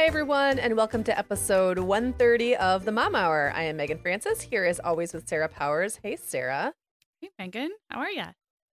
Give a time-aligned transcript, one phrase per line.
[0.00, 3.52] Hi, everyone, and welcome to episode 130 of the Mom Hour.
[3.54, 6.00] I am Meagan Francis, here as always with Sarah Powers.
[6.02, 6.72] Hey, Sarah.
[7.20, 7.68] Hey, Meagan.
[7.90, 8.24] How are you?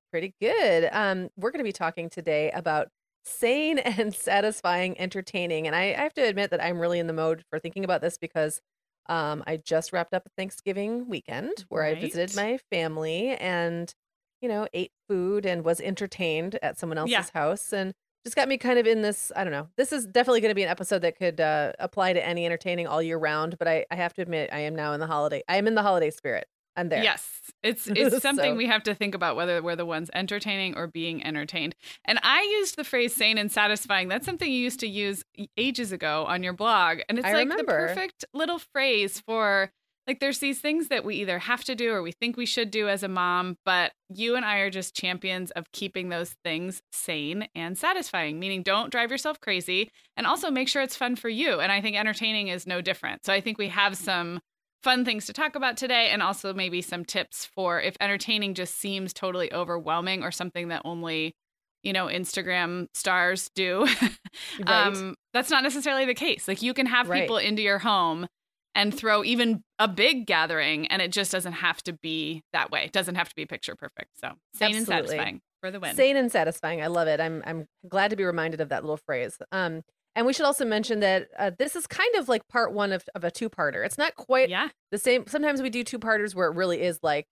[0.10, 0.88] Pretty good.
[0.90, 2.88] Um, we're going to be talking today about
[3.26, 5.68] sane and satisfying entertaining.
[5.68, 8.00] And I, I have to admit that I'm really in the mode for thinking about
[8.00, 8.62] this because
[9.10, 13.94] um, I just wrapped up a Thanksgiving weekend where I visited my family and,
[14.40, 17.26] you know, ate food and was entertained at someone else's Yeah.
[17.34, 17.74] house.
[17.74, 17.94] And
[18.26, 19.68] just got me kind of in this, I don't know.
[19.78, 22.88] This is definitely going to be an episode that could uh, apply to any entertaining
[22.88, 23.58] all year round.
[23.58, 25.44] But I, I have to admit, I am now in the holiday.
[25.48, 26.48] I am in the holiday spirit.
[26.76, 27.02] I'm there.
[27.02, 30.78] Yes, it's it's something So- we have to think about whether we're the ones entertaining
[30.78, 31.74] or being entertained.
[32.06, 35.24] And I used the phrase "sane and satisfying." That's something you used to use
[35.58, 37.88] ages ago on your blog, and it's I like remember.
[37.88, 39.72] the perfect little phrase for
[40.08, 42.72] like there's these things that we either have to do or we think we should
[42.72, 46.82] do as a mom, but you and I are just champions of keeping those things
[46.94, 48.40] sane and satisfying.
[48.40, 51.60] Meaning, don't drive yourself crazy, and also make sure it's fun for you.
[51.60, 53.26] And I think entertaining is no different.
[53.26, 54.40] So I think we have some
[54.84, 58.76] fun things to talk about today and also maybe some tips for if entertaining just
[58.80, 61.36] seems totally overwhelming or something that only
[61.84, 63.88] you know instagram stars do
[64.60, 64.88] Right.
[64.88, 67.22] um that's not necessarily the case like you can have Right.
[67.22, 68.28] people into your home
[68.78, 72.86] and throw even a big gathering and it just doesn't have to be that way
[72.86, 76.16] it doesn't have to be picture perfect so sane and satisfying for the win Sane
[76.18, 76.84] and satisfying.
[76.84, 77.20] I love it.
[77.20, 79.38] I'm I'm glad to be reminded of that little phrase.
[79.52, 79.82] Um,
[80.16, 83.04] and we should also mention that uh, this is kind of like part one of,
[83.16, 83.84] of a two parter.
[83.84, 85.26] It's not quite yeah the same.
[85.28, 87.26] Sometimes we do two parters where it really is like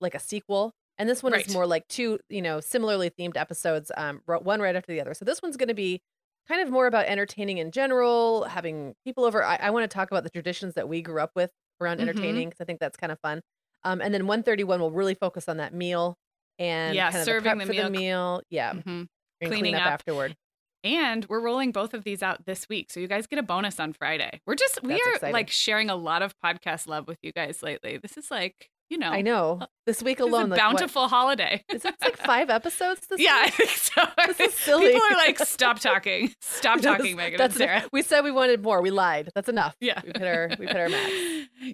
[0.00, 1.46] like a sequel, and this one Right.
[1.46, 3.90] is more like two you know similarly themed episodes.
[3.96, 5.14] Um, one right after the other.
[5.14, 6.02] So this one's going to be
[6.48, 9.44] kind of more about entertaining in general, having people over.
[9.44, 12.02] I, I want to talk about the traditions that we grew up with around Mhm.
[12.08, 13.40] entertaining because I think that's kind of fun.
[13.84, 16.16] Um, and then 131 will really focus on that meal
[16.58, 18.00] and Yeah, kind of serving the, the for the meal.
[18.00, 18.42] meal.
[18.50, 18.86] Yeah, Mhm.
[18.86, 19.08] and
[19.40, 19.92] Cleaning clean up, up.
[19.92, 20.36] afterward.
[20.82, 22.90] And we're rolling both of these out this week.
[22.90, 24.40] So you guys get a bonus on Friday.
[24.46, 25.32] We're just, we That's are exciting.
[25.34, 27.98] like sharing a lot of podcast love with you guys lately.
[27.98, 29.58] This is like, you know, I know.
[29.60, 31.64] Uh, this week this is a alone, like, what- bountiful holiday.
[31.72, 34.02] is it like five episodes this yeah, I think so.
[34.26, 34.92] This is silly.
[34.92, 36.34] People are like, stop talking.
[36.40, 37.84] Stop talking, Meagan and That's Sarah.
[37.92, 38.82] We said we wanted more.
[38.82, 39.30] We lied.
[39.34, 39.76] That's enough.
[39.80, 40.00] Yeah.
[40.04, 41.12] We've hit our we've hit our max.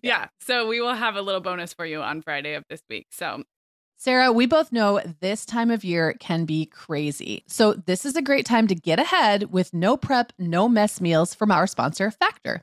[0.03, 0.29] Yeah.
[0.41, 3.07] So we will have a little bonus for you on Friday of this week.
[3.11, 3.43] So
[3.99, 7.45] Sarah, we both know this time of year can be crazy.
[7.49, 11.35] So, this is a great time to get ahead with no prep, no mess meals
[11.35, 12.63] from our sponsor, Factor.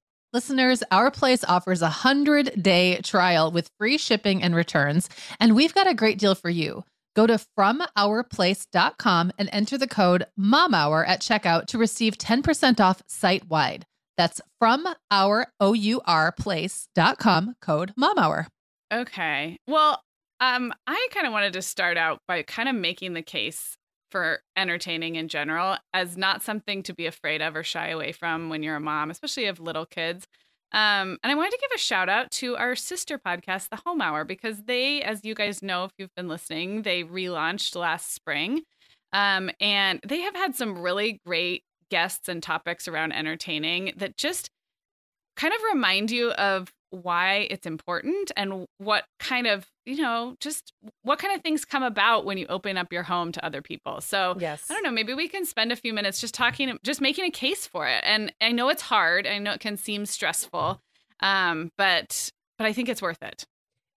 [0.33, 5.09] Listeners, Our Place offers a 100 day trial with free shipping and returns,
[5.41, 6.85] and we've got a great deal for you.
[7.17, 13.49] Go to FromOurPlace.com and enter the code MOMHOUR at checkout to receive 10% off site
[13.49, 13.85] wide.
[14.15, 18.47] That's from our O-U-R place.com code mom hour.
[18.93, 19.57] Okay.
[19.67, 20.01] Well,
[20.39, 23.75] um, I kind of wanted to start out by kind of making the case
[24.11, 28.49] for entertaining in general as not something to be afraid of or shy away from
[28.49, 30.27] when you're a mom, especially of little kids.
[30.73, 34.01] Um, and I wanted to give a shout out to our sister podcast, The Home
[34.01, 38.61] Hour, because they, as you guys know, if you've been listening, they relaunched last spring.
[39.11, 44.49] Um, and they have had some really great guests and topics around entertaining that just
[45.35, 50.73] kind of remind you of why it's important and what kind of you know just
[51.03, 54.01] what kind of things come about when you open up your home to other people.
[54.01, 57.01] So yes i don't know maybe we can spend a few minutes just talking just
[57.01, 58.03] making a case for it.
[58.05, 59.25] And i know it's hard.
[59.25, 60.81] I know it can seem stressful
[61.21, 63.45] um but but i think it's worth it.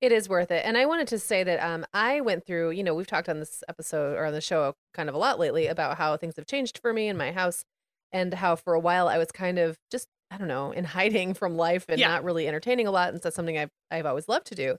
[0.01, 0.67] It is worth it.
[0.67, 3.41] And I wanted to say that um, I went through, you know, we've talked on
[3.41, 6.47] this episode or on the show kind of a lot lately about how things have
[6.47, 7.65] changed for me in my house
[8.13, 11.35] and how for a while I was kind of just I don't know in hiding
[11.35, 12.09] from life and yeah.
[12.09, 14.77] not really entertaining a lot, and that's something I've I've always loved to do.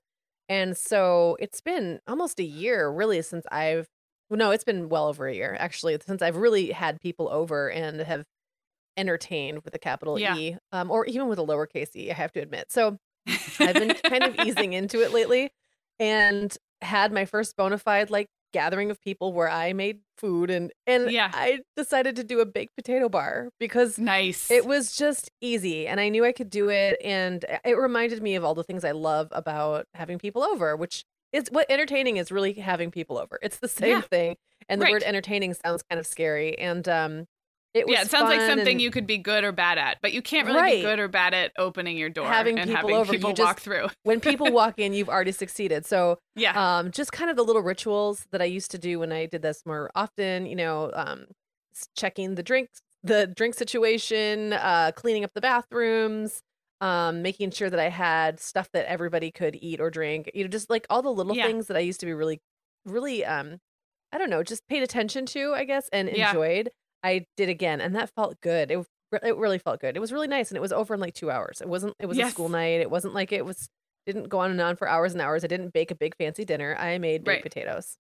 [0.50, 3.88] And so it's been almost a year really since I've
[4.30, 7.72] well, no, it's been well over a year actually since I've really had people over
[7.72, 8.25] and have
[8.98, 10.36] entertained with a capital yeah.
[10.36, 12.12] E, um, or even with a lowercase e.
[12.12, 12.72] I have to admit.
[12.72, 12.98] So
[13.60, 15.52] I've been kind of easing into it lately,
[16.00, 20.72] and had my first bona fide like gathering of people where I made food and
[20.88, 21.30] and yeah.
[21.34, 24.50] I decided to do a baked potato bar because nice.
[24.50, 28.36] It was just easy and I knew I could do it and it reminded me
[28.36, 31.04] of all the things I love about having people over, which
[31.34, 33.38] is what entertaining is really having people over.
[33.42, 34.02] It's the same yeah.
[34.02, 34.38] thing.
[34.69, 34.94] And the right.
[34.94, 37.25] word entertaining sounds kind of scary and um
[37.75, 40.22] it yeah, it sounds like something you could be good or bad at, but you
[40.22, 40.77] can't really right.
[40.77, 43.12] be good or bad at opening your door having and people having over.
[43.12, 43.89] people you walk through.
[44.04, 45.86] when people walk in, you've already succeeded.
[45.86, 49.11] So yeah, um, just kind of the little rituals that I used to do when
[49.11, 50.45] I did this more often.
[50.45, 51.26] You know, um,
[51.97, 56.42] checking the drinks, the drink situation, uh, cleaning up the bathrooms,
[56.80, 60.31] um, making sure that I had stuff that everybody could eat or drink.
[60.33, 61.45] You know, just like all the little yeah.
[61.45, 62.40] things that I used to be really,
[62.85, 63.57] really, um,
[64.14, 66.30] I don't know, just paid attention to, I guess, and yeah.
[66.30, 66.69] enjoyed.
[67.06, 68.71] I did again, and that felt good.
[68.71, 68.85] It
[69.24, 69.95] it really felt good.
[69.95, 71.62] It was really nice, and it was over in like two hours.
[71.62, 71.95] It wasn't.
[72.00, 72.30] It was yes.
[72.30, 72.81] a school night.
[72.81, 73.69] It wasn't like it was.
[74.06, 75.44] Didn't go on and on for hours and hours.
[75.44, 76.76] I didn't bake a big fancy dinner.
[76.78, 77.44] I made baked right.
[77.44, 77.97] potatoes.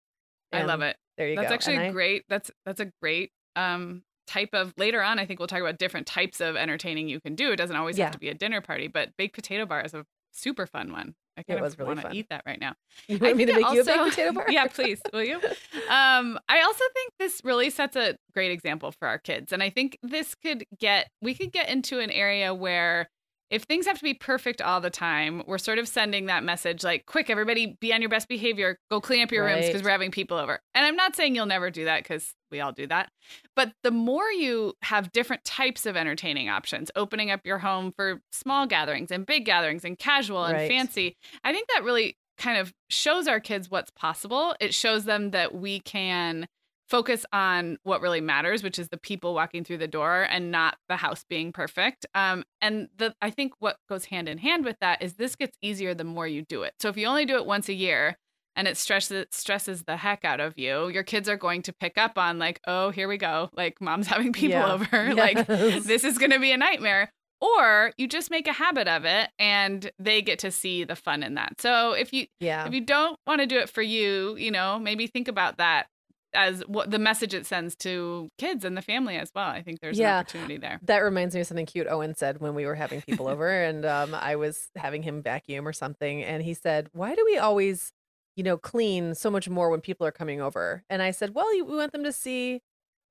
[0.51, 0.97] I love it.
[1.17, 1.49] There you that's go.
[1.49, 2.23] That's actually great.
[2.29, 6.07] That's that's a great um type of later on i think we'll talk about different
[6.07, 8.05] types of entertaining you can do it doesn't always yeah.
[8.05, 11.13] have to be a dinner party but baked potato bar is a super fun one
[11.37, 12.73] I kind it was of really want to eat that right now.
[13.07, 14.45] You want I me to make also, you a baked potato bar?
[14.49, 15.39] yeah, please, will you?
[15.89, 19.69] Um, I also think this really sets a great example for our kids, and I
[19.69, 23.09] think this could get we could get into an area where
[23.53, 26.83] if things have to be perfect all the time, we're sort of sending that message
[26.83, 29.53] like, quick, everybody be on your best behavior, go clean up your right.
[29.53, 30.59] rooms because we're having people over.
[30.73, 33.09] And I'm not saying you'll never do that because we all do that.
[33.55, 38.21] But the more you have different types of entertaining options, opening up your home for
[38.31, 40.67] small gatherings and big gatherings and casual and right.
[40.67, 44.55] fancy, I think that really kind of shows our kids what's possible.
[44.59, 46.47] It shows them that we can
[46.93, 50.77] focus on what really matters, which is the people walking through the door and not
[50.87, 52.05] the house being perfect.
[52.13, 55.57] Um, and the I think what goes hand in hand with that is this gets
[55.59, 56.73] easier the more you do it.
[56.79, 58.15] So if you only do it once a year
[58.55, 61.97] and it stresses stresses the heck out of you, your kids are going to pick
[61.97, 64.73] up on like, oh, here we go, like mom's having people Yeah.
[64.73, 67.09] over, like this is going to be a nightmare.
[67.41, 71.23] Or you just make a habit of it and they get to see the fun
[71.23, 71.59] in that.
[71.59, 72.67] So if you Yeah.
[72.67, 75.87] if you don't want to do it for you, you know, maybe think about that
[76.35, 79.47] as what the message it sends to kids and the family as well.
[79.49, 80.15] I think there's Yeah.
[80.15, 80.79] an opportunity there.
[80.83, 83.85] That reminds me of something cute Owen said when we were having people over and
[83.85, 86.23] um, I was having him vacuum or something.
[86.23, 87.91] And he said, Why do we always,
[88.35, 90.83] you know, clean so much more when people are coming over?
[90.89, 92.59] And I said, Well, we want them to see, you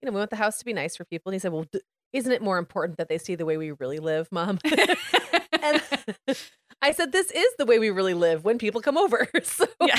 [0.06, 1.30] know, we want the house to be nice for people.
[1.30, 1.80] And he said, Well, d-
[2.12, 4.58] isn't it more important that they see the way we really live, mom?
[5.62, 5.82] and
[6.82, 9.28] I said, This is the way we really live when people come over.
[9.44, 9.98] So, Yeah.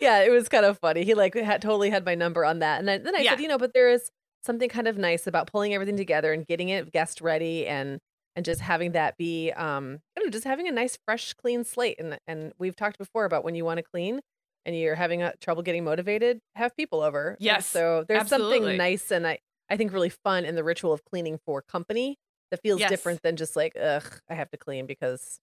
[0.00, 1.04] yeah, it was kind of funny.
[1.04, 2.78] He like had totally had my number on that.
[2.78, 3.30] And then, then I Yeah.
[3.30, 4.10] said, You know, but there is
[4.42, 8.00] something kind of nice about pulling everything together and getting it guest ready and
[8.34, 11.64] and just having that be um I don't know, just having a nice fresh clean
[11.64, 14.20] slate and and we've talked before about when you want to clean
[14.64, 18.74] and you're having a, trouble getting motivated have people over And Yes, so there's absolutely.
[18.74, 19.38] something nice and I
[19.70, 22.16] I think really fun in the ritual of cleaning for company
[22.50, 22.86] that feels Yes.
[22.86, 25.38] different than just like ugh I have to clean because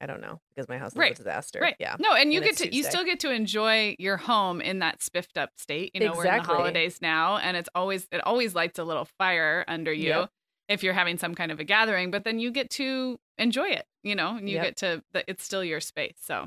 [0.00, 1.76] I don't know because my house is Right, a disaster Right.
[1.78, 4.78] yeah No, and you And get to you still get to enjoy your home in
[4.80, 5.90] that spiffed up state.
[5.94, 9.06] You know, we're in the holidays now and it's always it always lights a little
[9.18, 10.30] fire under you Yep.
[10.68, 13.84] if you're having some kind of a gathering, but then you get to enjoy it,
[14.02, 14.64] you know, and you Yep.
[14.64, 16.16] get to that it's still your space.
[16.22, 16.46] So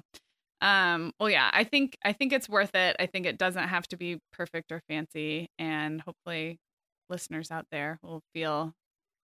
[0.62, 2.95] um well yeah, I think I think it's worth it.
[3.00, 6.60] I think it doesn't have to be perfect or fancy and hopefully
[7.10, 8.74] listeners out there will feel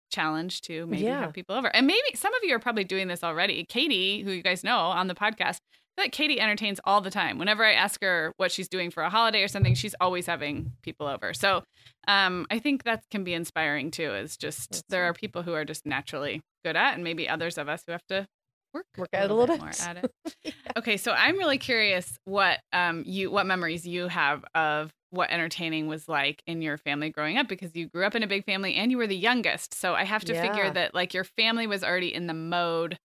[0.10, 1.22] challenged to maybe Yeah.
[1.22, 1.74] have people over.
[1.76, 3.66] And maybe some of you are probably doing this already.
[3.66, 5.58] Katie, who you guys know on the podcast,
[5.98, 7.38] I like Katie entertains all the time.
[7.38, 10.72] Whenever I ask her what she's doing for a holiday or something, she's always having
[10.82, 11.34] people over.
[11.34, 11.64] So
[12.08, 14.14] um, I think that can be inspiring too.
[14.14, 15.10] Is just That's there right.
[15.10, 18.06] are people who are just naturally good at, and maybe others of us who have
[18.08, 18.26] to
[18.74, 19.98] work Work at it a little more at
[20.46, 20.54] it.
[20.78, 25.88] Okay, so I'm really curious what um you what memories you have of what entertaining
[25.88, 28.76] was like in your family growing up because you grew up in a big family
[28.76, 29.74] and you were the youngest.
[29.74, 32.98] So I have to figure that like your family was already in the mode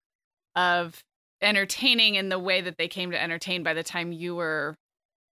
[0.56, 1.02] of
[1.42, 4.76] entertaining in the way that they came to entertain by the time you were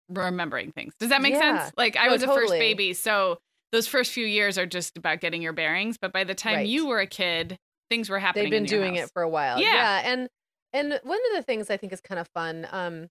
[0.08, 0.94] remembering things.
[0.98, 1.40] Does that make Yeah.
[1.40, 1.72] sense?
[1.76, 3.38] Like I No, was a first baby, so
[3.72, 6.68] those first few years are just about getting your bearings, but by the time Right.
[6.68, 8.44] you were a kid, things were happening.
[8.50, 9.08] They've been doing house.
[9.08, 9.58] it for a while.
[9.60, 10.02] Yeah.
[10.04, 10.28] And
[10.74, 13.08] and one of the things I think is kind of fun, um,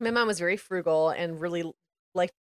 [0.00, 1.64] my mom was very frugal and really
[2.14, 2.34] liked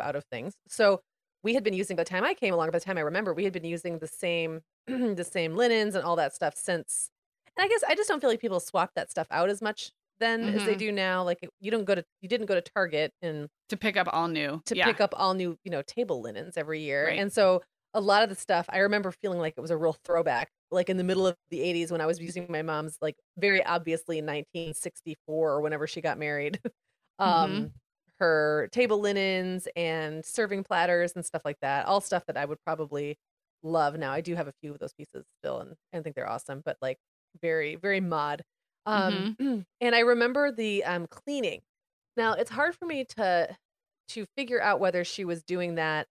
[0.00, 0.54] out of things.
[0.68, 1.00] So
[1.42, 3.34] we had been using by the time I came along, by the time I remember,
[3.34, 7.10] we had been using the same the same linens and all that stuff since
[7.56, 9.92] and I guess I just don't feel like people swap that stuff out as much
[10.20, 10.78] then as they Mhm.
[10.78, 11.22] do now.
[11.24, 14.28] Like you don't go to you didn't go to Target and to pick up all
[14.28, 14.62] new.
[14.66, 14.84] to yeah.
[14.86, 17.06] pick up all new, you know, table linens every year.
[17.06, 17.18] Right.
[17.18, 17.62] And so
[17.94, 20.88] a lot of the stuff I remember feeling like it was a real throwback, like
[20.90, 24.20] in the middle of the 80s when I was using my mom's like very obviously
[24.20, 26.60] 1964 or whenever she got married.
[27.18, 27.72] um
[28.20, 31.86] her table linens and serving platters and stuff like that.
[31.86, 33.18] All stuff that I would probably
[33.62, 34.12] love now.
[34.12, 36.76] I do have a few of those pieces still and I think they're awesome, but
[36.82, 36.98] like
[37.40, 38.42] very very mod.
[38.86, 41.62] Um and I remember the um cleaning.
[42.16, 43.56] Now, it's hard for me to
[44.08, 46.08] to figure out whether she was doing that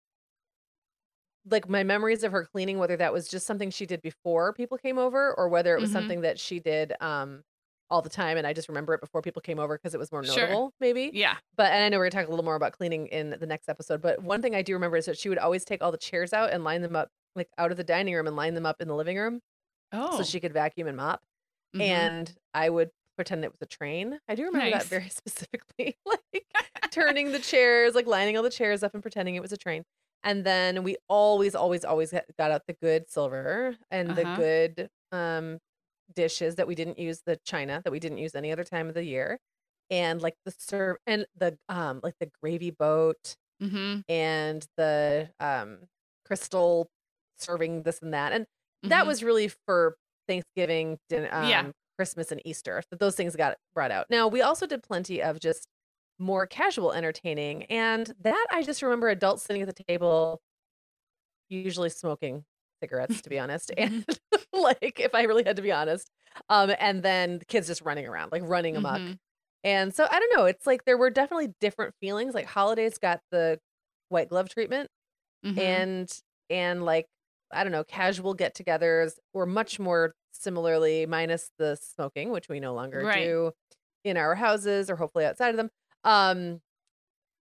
[1.46, 4.78] like my memories of her cleaning whether that was just something she did before people
[4.78, 5.92] came over or whether it was Mhm.
[5.92, 7.44] something that she did um
[7.90, 10.12] all the time and I just remember it before people came over because it was
[10.12, 10.44] more Sure.
[10.48, 11.12] notable maybe.
[11.14, 11.36] Yeah.
[11.56, 13.70] But and I know we're gonna talk a little more about cleaning in the next
[13.70, 14.02] episode.
[14.02, 16.34] But one thing I do remember is that she would always take all the chairs
[16.34, 18.82] out and line them up like out of the dining room and line them up
[18.82, 19.42] in the living room
[19.92, 20.18] Oh.
[20.18, 21.22] so she could vacuum and mop.
[21.76, 21.82] Mhm.
[21.82, 24.20] And I would pretend it was a train.
[24.28, 24.84] I do remember Nice.
[24.84, 25.98] that very specifically.
[26.06, 26.46] like
[26.92, 29.84] turning the chairs, like lining all the chairs up and pretending it was a train.
[30.24, 34.36] And then we always, always, always got out the good silver and the Uh-huh.
[34.38, 35.60] good um
[36.16, 38.94] dishes that we didn't use the china that we didn't use any other time of
[38.94, 39.40] the year
[39.90, 44.00] and like the serve and the um like the gravy boat mm-hmm.
[44.10, 45.80] and the um
[46.26, 46.90] crystal
[47.38, 48.46] serving this and that and
[48.84, 49.08] that Mhm.
[49.08, 51.72] was really for thanksgiving din- um, Yeah.
[51.98, 55.40] christmas and easter that those things got brought out now we also did plenty of
[55.40, 55.68] just
[56.20, 60.42] more casual entertaining and that i just remember adults sitting at the table
[61.50, 62.46] usually smoking
[62.84, 64.06] cigarettes to be honest and
[64.54, 66.10] like if i really had to be honest
[66.50, 69.18] um and then the kids just running around like running amok Mhm.
[69.66, 70.46] and so I don't know.
[70.46, 72.34] It's like there were definitely different feelings.
[72.34, 73.60] Like holidays got the
[74.10, 74.90] white glove treatment,
[75.44, 75.62] Mhm.
[75.64, 77.08] and and like
[77.52, 82.74] I don't know, casual get-togethers were much more similarly, minus the smoking, which we no
[82.74, 83.24] longer Right.
[83.24, 83.54] do
[84.04, 85.70] in our houses or hopefully outside of them.
[86.04, 86.62] Um,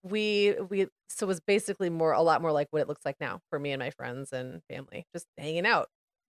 [0.02, 3.16] we we so it was basically more a lot more like what it looks like
[3.20, 5.88] now for me and my friends and family, just hanging out.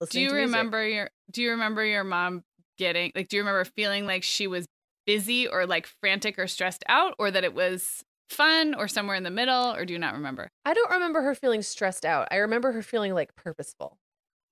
[0.10, 0.68] Do you to music.
[0.68, 2.44] remember your do you remember your mom
[2.78, 4.68] getting like do you remember feeling like she was
[5.06, 9.24] busy or like frantic or stressed out or that it was fun or somewhere in
[9.24, 10.50] the middle or do you not remember?
[10.66, 12.28] I don't remember her feeling stressed out.
[12.32, 13.98] I remember her feeling like purposeful.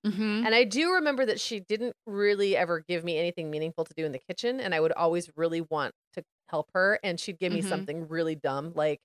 [0.04, 0.46] Mhm.
[0.46, 4.04] And I do remember that she didn't really ever give me anything meaningful to do
[4.04, 4.60] in the kitchen.
[4.60, 6.98] And I would always really want to help her.
[7.04, 7.62] And she'd give me Mhm.
[7.62, 9.00] something really dumb, like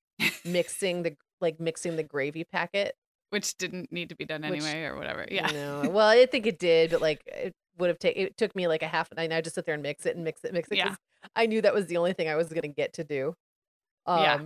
[0.45, 2.95] mixing the like mixing the gravy packet.
[3.29, 5.25] Which didn't need to be done Which, anyway or whatever.
[5.29, 5.47] Yeah.
[5.47, 8.67] know, well, I think it did, but like it would have taken it took me
[8.67, 9.38] like a half an hour.
[9.38, 10.77] I just sit there and mix it and mix it, mix it.
[10.77, 10.95] Yeah.
[11.36, 13.33] I knew that was the only thing I was gonna get to do.
[14.05, 14.39] Um Yeah.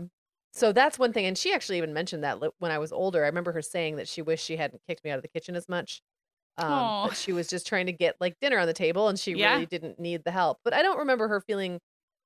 [0.53, 1.25] so that's one thing.
[1.25, 3.23] And she actually even mentioned that when I was older.
[3.23, 5.55] I remember her saying that she wished she hadn't kicked me out of the kitchen
[5.55, 6.01] as much.
[6.57, 9.53] Um, she was just trying to get like dinner on the table and she Yeah.
[9.53, 10.59] really didn't need the help.
[10.63, 11.79] But I don't remember her feeling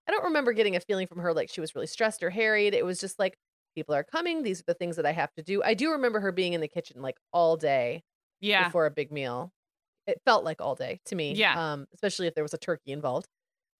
[0.07, 2.73] I don't remember getting a feeling from her like she was really stressed or harried.
[2.73, 3.37] It was just like
[3.75, 5.61] people are coming, these are the things that I have to do.
[5.63, 8.03] I do remember her being in the kitchen like all day
[8.39, 8.65] Yeah.
[8.65, 9.51] before a big meal.
[10.07, 11.33] It felt like all day to me.
[11.33, 11.73] Yeah.
[11.73, 13.27] Um, especially if there was a turkey involved.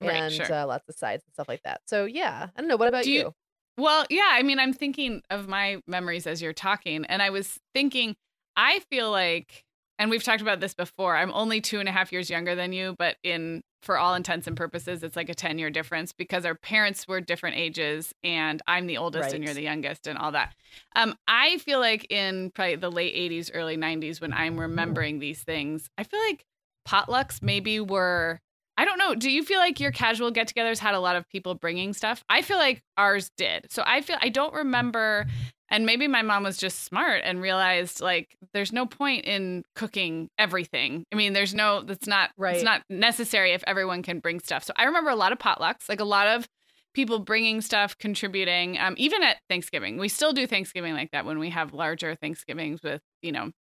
[0.02, 0.52] Right, And sure.
[0.54, 1.82] uh, lots of sides and stuff like that.
[1.86, 2.48] So yeah.
[2.56, 2.76] I don't know.
[2.76, 3.20] What about Do you?
[3.20, 3.34] you-
[3.78, 7.60] Well, yeah, I mean, I'm thinking of my memories as you're talking, and I was
[7.74, 8.16] thinking,
[8.58, 9.64] I feel like,
[9.98, 11.16] and we've talked about this before.
[11.16, 14.48] I'm only two and a half years younger than you, but in for all intents
[14.48, 18.62] and purposes, it's like a 10 year difference because our parents were different ages, and
[18.68, 20.56] I'm the oldest and you're the youngest, and all that.
[20.96, 25.44] Um, I feel like in probably the late 80s, early 90s, when I'm remembering these
[25.44, 26.44] things, I feel like
[26.88, 28.40] potlucks maybe were
[28.78, 29.16] I don't know.
[29.16, 32.24] Do you feel like your casual get togethers had a lot of people bringing stuff?
[32.30, 33.72] I feel like ours did.
[33.72, 35.28] So I feel I don't remember.
[35.70, 40.30] And maybe my mom was just smart and realized like there's no point in cooking
[40.38, 41.06] everything.
[41.12, 42.56] I mean, there's no, that's not, Right.
[42.56, 44.64] it's not necessary if everyone can bring stuff.
[44.64, 46.48] So I remember a lot of potlucks, like a lot of
[46.94, 48.78] people bringing stuff, contributing.
[48.78, 52.82] Um, even at Thanksgiving, we still do Thanksgiving like that when we have larger Thanksgivings
[52.84, 53.52] with, you know,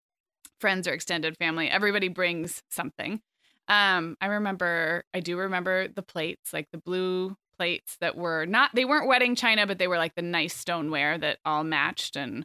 [0.60, 1.68] friends or extended family.
[1.68, 3.20] Everybody brings something.
[3.66, 8.70] Um, I remember, I do remember the plates, like the blue plates that were not,
[8.74, 12.16] they weren't wedding china, but they were like the nice stoneware that all matched.
[12.16, 12.44] And,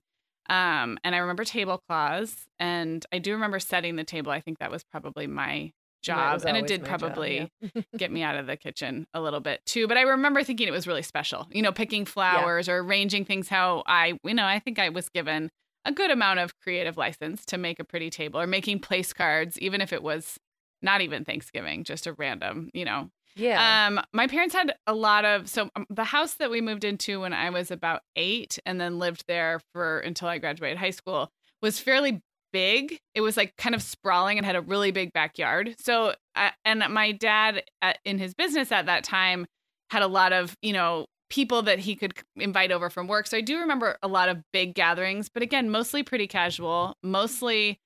[0.49, 4.31] um, and I remember tablecloths and I do remember setting the table.
[4.31, 7.81] I think that was probably my job and it did my job, probably yeah.
[7.97, 9.87] get me out of the kitchen a little bit too.
[9.87, 13.49] But I remember thinking it was really special, you know, picking flowers or arranging things
[13.49, 15.49] how I, you know, I think I was given
[15.85, 19.57] a good amount of creative license to make a pretty table or making place cards,
[19.59, 20.37] even if it was
[20.81, 23.09] not even Thanksgiving, just a random, you know.
[23.35, 23.87] Yeah.
[23.87, 27.21] Um, my parents had a lot of so um, the house that we moved into
[27.21, 31.31] when I was about eight, and then lived there for until I graduated high school
[31.61, 32.99] was fairly big.
[33.15, 35.75] It was like kind of sprawling and had a really big backyard.
[35.79, 39.45] So, uh, and my dad at, in his business at that time
[39.91, 43.27] had a lot of you know people that he could invite over from work.
[43.27, 47.79] So I do remember a lot of big gatherings, but again, mostly pretty casual, mostly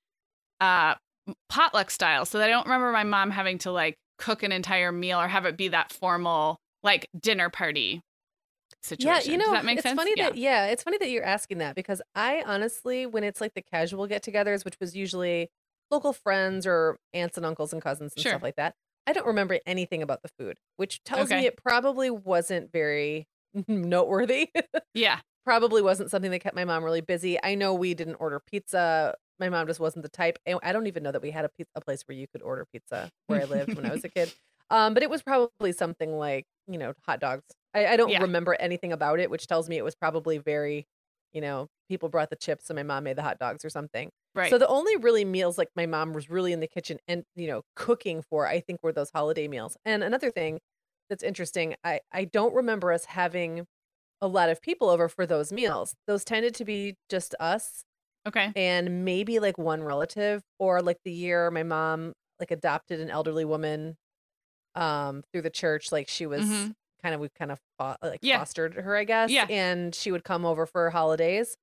[0.60, 0.94] uh
[1.48, 2.26] potluck style.
[2.26, 5.44] So I don't remember my mom having to like cook an entire meal or have
[5.46, 8.00] it be that formal like dinner party
[8.82, 9.08] situation.
[9.08, 9.96] Yeah, you know, Does that make it's sense?
[9.96, 10.30] funny yeah.
[10.30, 13.62] that yeah, it's funny that you're asking that because I honestly, when it's like the
[13.62, 15.50] casual get-togethers, which was usually
[15.90, 18.32] local friends or aunts and uncles and cousins and Sure.
[18.32, 18.74] stuff like that,
[19.06, 21.40] I don't remember anything about the food, which tells Okay.
[21.40, 23.26] me it probably wasn't very
[23.68, 24.50] noteworthy.
[24.94, 25.20] yeah.
[25.44, 27.38] probably wasn't something that kept my mom really busy.
[27.42, 29.14] I know we didn't order pizza.
[29.40, 30.38] My mom just wasn't the type.
[30.46, 32.42] and I don't even know that we had a pizza a place where you could
[32.42, 34.32] order pizza where I lived when I was a kid.
[34.70, 37.44] Um, but it was probably something like you know hot dogs.
[37.74, 38.18] I, I don't Yeah.
[38.18, 40.86] remember anything about it, which tells me it was probably very,
[41.32, 44.10] you know, people brought the chips and my mom made the hot dogs or something.
[44.34, 44.50] Right.
[44.50, 47.46] So the only really meals like my mom was really in the kitchen and you
[47.46, 49.76] know cooking for, I think, were those holiday meals.
[49.84, 50.60] And another thing
[51.10, 53.66] that's interesting, I I don't remember us having
[54.20, 55.96] a lot of people over for those meals.
[56.06, 57.84] Those tended to be just us
[58.26, 58.52] okay.
[58.56, 63.44] and maybe like one relative or like the year my mom like adopted an elderly
[63.44, 63.96] woman
[64.74, 66.72] um through the church like she was Mhm.
[67.02, 68.38] kind of we kind of fo- like Yeah.
[68.38, 69.46] fostered her I guess Yeah.
[69.48, 71.56] and she would come over for holidays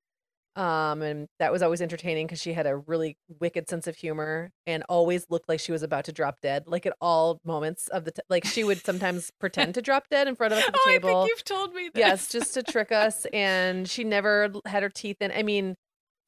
[0.58, 4.52] um and that was always entertaining because she had a really wicked sense of humor
[4.68, 8.04] and always looked like she was about to drop dead like at all moments of
[8.04, 10.74] the t- like she would sometimes pretend to drop dead in front of us at
[10.74, 12.00] the oh, table I think you've told me this.
[12.00, 13.26] yes, just to trick us.
[13.32, 15.32] And she never had her teeth in.
[15.32, 15.76] I mean,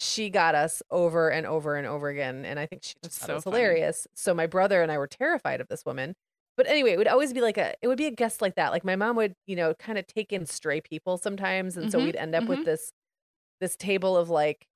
[0.03, 2.45] she got us over and over and over again.
[2.45, 3.75] And I think she That's just thought so it was funny.
[3.75, 4.07] hilarious.
[4.15, 6.15] So my brother and I were terrified of this woman.
[6.57, 8.71] But anyway, it would always be like a, it would be a guest like that.
[8.71, 11.77] Like my mom would, you know, kind of take in stray people sometimes.
[11.77, 12.49] And so Mhm, we'd end up mhm.
[12.49, 12.91] with this,
[13.61, 14.67] this table of like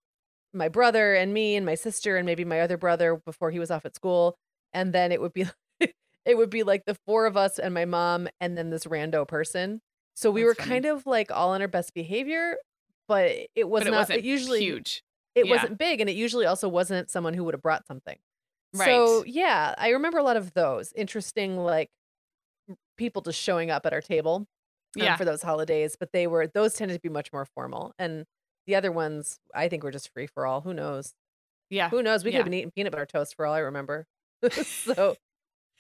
[0.54, 3.72] my brother and me and my sister and maybe my other brother before he was
[3.72, 4.38] off at school.
[4.74, 5.46] And then it would be,
[6.26, 9.28] it would be like the four of us and my mom and then this rando
[9.28, 9.82] person.
[10.16, 10.82] So we That's were funny.
[10.82, 12.58] kind of like all on our best behavior,
[13.08, 15.02] but it was but it not wasn't it usually huge.
[15.38, 15.54] It Yeah.
[15.56, 18.18] wasn't big and it usually also wasn't someone who would have brought something.
[18.74, 18.86] Right.
[18.86, 21.90] So, yeah, I remember a lot of those interesting like
[22.98, 24.36] people just showing up at our table
[24.98, 25.16] um, Yeah.
[25.16, 27.94] for those holidays, but they were those tended to be much more formal.
[28.00, 28.26] And
[28.66, 30.62] the other ones I think were just free for all.
[30.62, 31.14] Who knows?
[31.70, 31.90] Yeah.
[31.90, 32.24] Who knows?
[32.24, 34.06] We could have been eating peanut butter toast for all I remember.
[34.62, 35.16] so,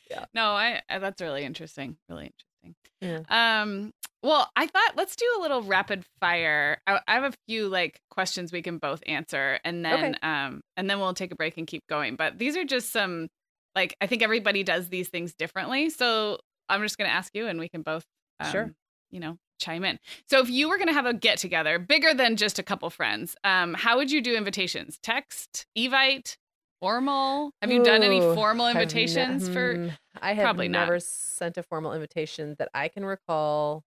[0.09, 0.25] yeah.
[0.33, 1.97] No, I, I that's really interesting.
[2.09, 2.31] Really
[2.63, 2.75] interesting.
[3.01, 3.61] Yeah.
[3.61, 3.93] Um.
[4.23, 6.79] Well, I thought let's do a little rapid fire.
[6.87, 10.19] I, I have a few like questions we can both answer, and then Okay.
[10.23, 12.15] um, and then we'll take a break and keep going.
[12.15, 13.27] But these are just some
[13.75, 15.89] like I think everybody does these things differently.
[15.89, 18.03] So I'm just gonna ask you, and we can both
[18.39, 18.73] um, Sure.
[19.11, 19.99] You know, chime in.
[20.29, 23.35] So if you were gonna have a get together bigger than just a couple friends,
[23.43, 24.97] um, how would you do invitations?
[25.01, 26.37] Text, Evite,
[26.81, 27.51] formal?
[27.61, 29.75] Have you done any formal I've ne- invitations for?
[29.75, 29.87] hmm,
[30.21, 30.79] I have probably not.
[30.81, 33.83] never sent a formal invitation that I can recall.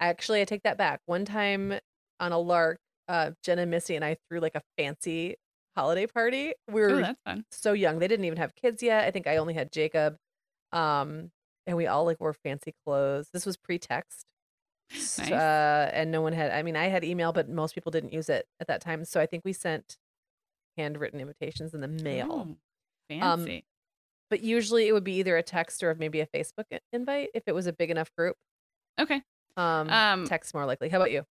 [0.00, 1.00] Actually, I take that back.
[1.06, 1.78] One time
[2.20, 2.78] on a lark,
[3.08, 5.36] uh, Jen and Missy and I threw like a fancy
[5.76, 6.54] holiday party.
[6.68, 7.14] We Oh, were
[7.50, 7.98] so young.
[7.98, 9.04] They didn't even have kids yet.
[9.06, 10.16] I think I only had Jacob.
[10.72, 11.30] Um,
[11.66, 13.30] and we all like wore fancy clothes.
[13.32, 14.24] This was pre-text.
[14.92, 15.20] Nice.
[15.32, 18.28] Uh, and no one had I mean, I had email, but most people didn't use
[18.28, 19.04] it at that time.
[19.04, 19.96] So I think we sent
[20.76, 22.28] handwritten invitations in the mail.
[22.30, 22.56] Oh,
[23.08, 23.64] fancy.
[24.30, 27.54] But usually it would be either a text or maybe a Facebook invite if it
[27.54, 28.36] was a big enough group.
[28.98, 29.22] okay.
[29.56, 30.88] Um, Um, text more likely.
[30.88, 31.24] How about you?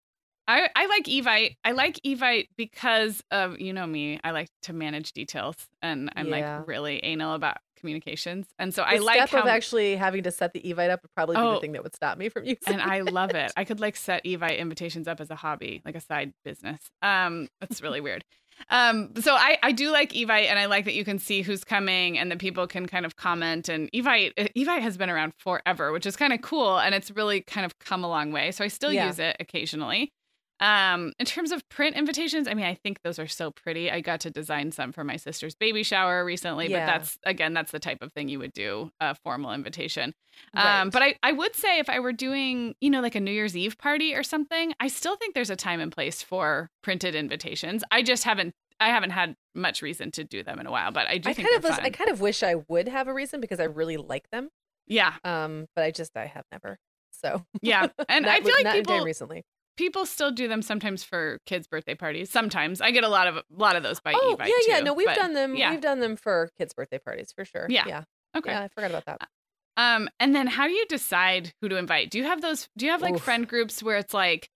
[0.48, 1.56] I, I like Evite.
[1.64, 4.20] I like Evite because of you know me.
[4.26, 6.58] I like to manage details, and I'm Yeah.
[6.60, 8.48] like really anal about communications.
[8.60, 11.02] And so The I like step how, of actually having to set the Evite up
[11.02, 11.54] would probably be Oh.
[11.56, 12.58] the thing that would stop me from using.
[12.68, 12.70] It.
[12.74, 13.52] And I love it.
[13.56, 16.80] I could like set Evite invitations up as a hobby, like a side business.
[17.02, 18.24] Um, that's really weird.
[18.70, 21.64] Um, so I, I do like Evite and I like that you can see who's
[21.64, 25.92] coming and that people can kind of comment and Evite, Evite has been around forever,
[25.92, 26.80] which is kind of cool.
[26.80, 28.52] And it's really kind of come a long way.
[28.52, 29.08] So I still Yeah.
[29.08, 30.12] use it occasionally.
[30.60, 33.92] Um, in terms of print invitations, I mean, I think those are so pretty.
[33.92, 36.86] I got to design some for my sister's baby shower recently, Yeah.
[36.86, 40.14] but that's again, that's the type of thing you would do a formal invitation.
[40.56, 40.82] Right.
[40.82, 43.32] Um, but I, I would say if I were doing, you know, like a New
[43.32, 47.14] Year's Eve party or something, I still think there's a time and place for printed
[47.16, 47.84] invitations.
[47.92, 51.08] I just haven't I haven't had much reason to do them in a while, but
[51.08, 51.80] I do I think kind of was.
[51.80, 54.50] I kind of wish I would have a reason because I really like them.
[54.88, 56.78] yeah, Um, but I just I have never.
[57.12, 59.44] So yeah, and I feel like not people recently.
[59.78, 62.30] People still do them sometimes for kids' birthday parties.
[62.30, 64.78] Sometimes I get a lot of a lot of those by Oh Evite yeah, yeah.
[64.80, 65.56] too, No, we've but- done them.
[65.56, 65.72] yeah.
[65.72, 67.66] We've done them for kids' birthday parties for sure.
[67.70, 67.86] Yeah.
[67.88, 68.04] yeah,
[68.38, 68.52] Okay.
[68.52, 68.62] yeah.
[68.64, 69.28] I forgot about that.
[69.76, 72.12] Um, and then how do you decide who to invite?
[72.12, 72.70] Do you have those?
[72.78, 73.22] Do you have like Oof.
[73.24, 74.50] friend groups where it's like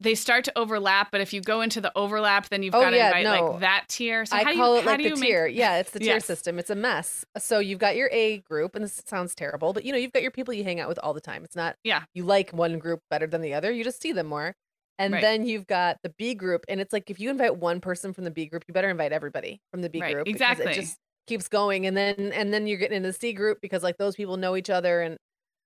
[0.00, 2.90] they start to overlap, but if you go into the overlap, then you've Oh, got
[2.90, 3.50] to yeah, invite no.
[3.52, 4.24] like that tier.
[4.26, 5.46] So I how do you, it like the you make- tier.
[5.46, 6.24] Yeah, it's the tier Yes.
[6.24, 6.58] system.
[6.58, 7.24] It's a mess.
[7.38, 10.22] So you've got your A group, and this sounds terrible, but you know you've got
[10.22, 11.44] your people you hang out with all the time.
[11.44, 12.02] It's not Yeah.
[12.14, 13.70] you like one group better than the other.
[13.70, 14.56] You just see them more.
[14.98, 15.22] And Right.
[15.22, 18.24] then you've got the B group, and it's like if you invite one person from
[18.24, 20.28] the B group, you better invite everybody from the B Right, group.
[20.32, 20.64] because exactly.
[20.64, 23.82] It just keeps going, and then and then you're getting into the C group because
[23.82, 25.18] like those people know each other, and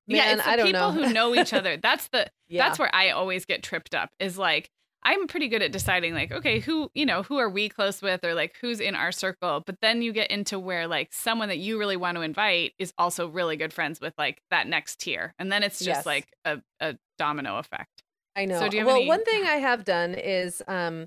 [0.09, 0.91] yeah, it's the I don't know.
[0.91, 0.99] people know.
[0.99, 1.77] who know each other.
[1.77, 4.11] That's the yeah, that's where I always get tripped up.
[4.21, 4.71] Is like
[5.03, 8.25] I'm pretty good at deciding like okay who you know who are we close with
[8.25, 9.63] or like who's in our circle.
[9.67, 12.93] But then you get into where like someone that you really want to invite is
[12.99, 16.07] also really good friends with like that next tier, and then it's just Yes.
[16.07, 18.03] like a, a domino effect.
[18.37, 18.61] I know.
[18.61, 21.07] So do you well, any- one thing I have done is um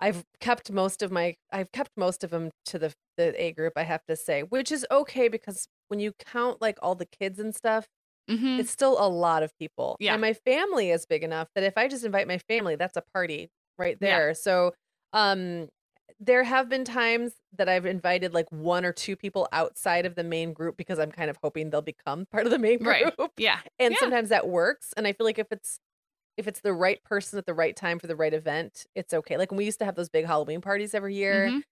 [0.00, 3.74] I've kept most of my I've kept most of them to the the A group,
[3.76, 7.38] I have to say, which is okay because when you count like all the kids
[7.38, 7.86] and stuff,
[8.30, 8.60] Mm-hmm.
[8.60, 9.96] it's still a lot of people.
[9.98, 10.12] Yeah.
[10.12, 13.02] And my family is big enough that if I just invite my family, that's a
[13.12, 14.18] party right Yeah.
[14.18, 14.34] there.
[14.34, 14.72] So
[15.12, 15.68] um
[16.20, 20.22] there have been times that I've invited like one or two people outside of the
[20.24, 23.30] main group because I'm kind of hoping they'll become part of the main group Right.
[23.36, 23.58] Yeah.
[23.80, 23.98] and Yeah.
[24.00, 25.78] sometimes that works and i feel like if it's
[26.40, 29.36] if it's the right person at the right time for the right event it's okay
[29.36, 31.62] like when we used to have those big halloween parties every year Mhm.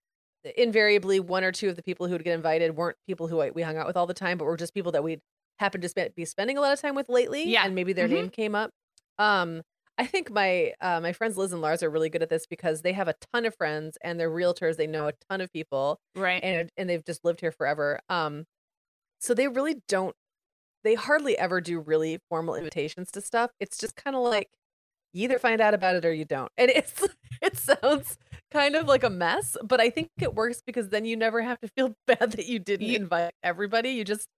[0.56, 3.62] invariably one or two of the people who would get invited weren't people who we
[3.62, 5.20] hung out with all the time but were just people that we'd
[5.58, 7.64] happened to be spending a lot of time with lately Yeah.
[7.64, 8.12] and maybe their Mhm.
[8.12, 8.70] name came up
[9.18, 9.62] um
[9.98, 12.82] i think my uh, my friends liz and lars are really good at this because
[12.82, 15.98] they have a ton of friends and they're realtors they know a ton of people
[16.14, 16.42] Right.
[16.44, 17.98] and and they've just lived here forever.
[18.08, 18.46] Um,
[19.20, 20.14] so they really don't.
[20.84, 23.50] They hardly ever do really formal invitations to stuff.
[23.60, 24.48] It's just kind of like
[25.12, 26.52] you either find out about it or you don't.
[26.56, 27.06] And it's
[27.42, 28.18] it sounds
[28.50, 31.60] kind of like a mess, but I think it works because then you never have
[31.60, 33.90] to feel bad that you didn't You- invite everybody.
[33.90, 34.28] You just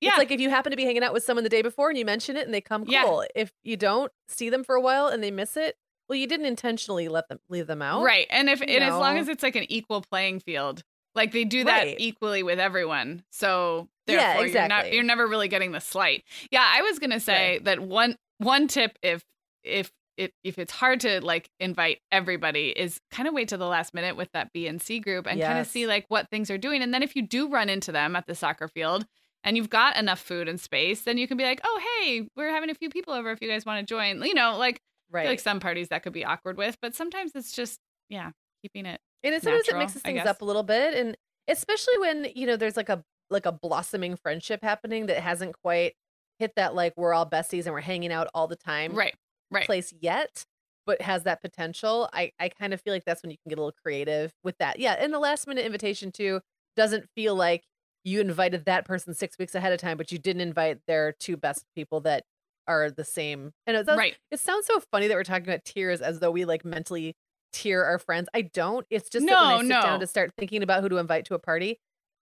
[0.00, 0.10] Yeah.
[0.10, 1.98] It's like if you happen to be hanging out with someone the day before and
[1.98, 3.20] you mention it and they come, Yeah.
[3.34, 5.76] If you don't see them for a while and they miss it,
[6.08, 8.02] well, you didn't intentionally let them leave them out.
[8.02, 8.26] Right.
[8.30, 10.82] And if and as long as it's like an equal playing field,
[11.14, 11.96] like they do that Right.
[11.98, 13.22] equally with everyone.
[13.30, 14.94] So Yeah, therefore you're not exactly.
[14.94, 16.24] you're never really getting the slight.
[16.50, 19.24] Yeah, I was gonna say that one one tip if
[19.62, 23.66] if it if it's hard to like invite everybody is kind of wait to the
[23.66, 26.50] last minute with that B and C group and kind of see like what things
[26.50, 29.06] are doing and then if you do run into them at the soccer field
[29.44, 32.50] and you've got enough food and space then you can be like oh hey we're
[32.50, 34.80] having a few people over if you guys want to join you know like
[35.12, 35.26] Right.
[35.26, 38.30] like some parties that could be awkward with but sometimes it's just yeah
[38.62, 41.16] keeping it and it sometimes it mixes things up a little bit, and
[41.48, 45.94] especially when you know there's like a like a blossoming friendship happening that hasn't quite
[46.38, 49.14] hit that like we're all besties and we're hanging out all the time right
[49.50, 50.44] right place yet,
[50.86, 52.08] but has that potential.
[52.12, 54.56] I I kind of feel like that's when you can get a little creative with
[54.58, 54.78] that.
[54.78, 56.40] Yeah, and the last minute invitation too
[56.76, 57.64] doesn't feel like
[58.04, 61.36] you invited that person six weeks ahead of time, but you didn't invite their two
[61.36, 62.24] best people that
[62.66, 63.52] are the same.
[63.66, 66.30] And it, does, right it sounds so funny that we're talking about tears as though
[66.30, 67.16] we like mentally
[67.52, 68.28] tier our friends.
[68.32, 68.86] I don't.
[68.88, 69.82] It's just that when I No, sit no.
[69.82, 71.80] down to start thinking about who to invite to a party,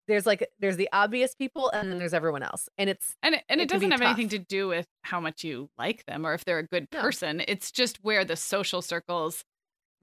[0.09, 3.45] there's like there's the obvious people and then there's everyone else, and it's And it,
[3.49, 6.35] and It it, doesn't have anything to do with how much you like them or
[6.35, 7.13] if they're a good No.
[7.13, 7.43] person.
[7.49, 9.45] It's just where the social circles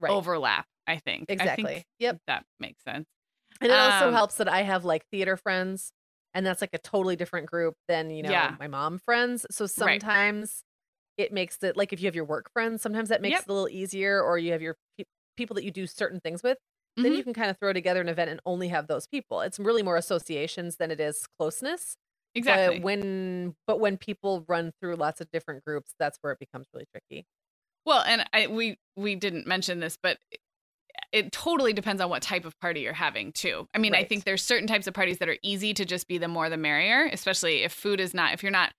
[0.00, 1.28] right overlap, I think.
[1.38, 1.82] I exactly.
[1.86, 2.18] think Yep.
[2.26, 3.06] that makes sense.
[3.60, 5.92] And it also Um, helps that I have like theater friends,
[6.34, 8.58] and that's like a totally different group than, you know, Yeah.
[8.58, 9.46] my mom friends.
[9.50, 10.04] So Right.
[10.06, 10.62] sometimes
[11.18, 13.46] it makes it like if you have your work friends, sometimes that makes Yep.
[13.46, 15.04] it a little easier, or you have your pe-
[15.36, 16.58] people that you do certain things with.
[17.02, 17.14] Then Mhm.
[17.14, 19.40] you can kind of throw together an event and only have those people.
[19.42, 21.96] It's really more associations than it is closeness.
[22.34, 22.76] Exactly.
[22.76, 26.68] But when but when people run through lots of different groups, that's where it becomes
[26.74, 27.26] really tricky.
[27.84, 30.40] Well, and I we we didn't mention this, but it,
[31.12, 33.68] it totally depends on what type of party you're having too.
[33.74, 36.18] I mean, I think there's certain types of parties that are easy to just be
[36.18, 38.72] the more the merrier, especially if food is not if you're not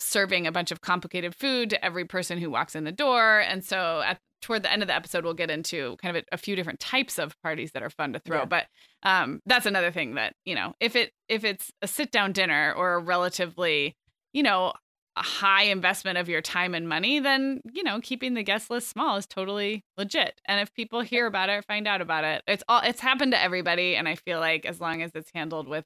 [0.00, 3.40] serving a bunch of complicated food to every person who walks in the door.
[3.40, 6.34] And so at toward the end of the episode we'll get into kind of a,
[6.34, 8.38] a few different types of parties that are fun to throw.
[8.40, 8.44] Yeah.
[8.46, 8.66] But
[9.04, 12.74] um that's another thing that, you know, if it if it's a sit down dinner
[12.76, 13.94] or a relatively,
[14.32, 14.72] you know,
[15.14, 18.88] a high investment of your time and money, then you know keeping the guest list
[18.88, 20.40] small is totally legit.
[20.46, 23.40] And if people hear about it, find out about it, it's all it's happened to
[23.40, 23.94] everybody.
[23.94, 25.84] And I feel like as long as it's handled with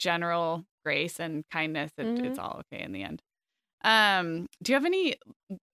[0.00, 2.24] general grace and kindness, it, Mhm.
[2.26, 3.22] it's all okay in the end.
[3.84, 5.16] Um, do you have any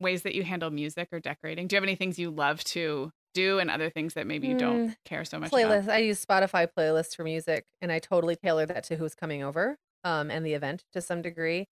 [0.00, 1.66] ways that you handle music or decorating?
[1.68, 4.54] Do you have any things you love to do and other things that maybe you
[4.54, 5.88] don't Mm, care so much playlist.
[5.88, 5.90] about?
[5.90, 9.78] I use Spotify playlists for music, and I totally tailor that to who's coming over,
[10.04, 11.66] um, and the event to some degree.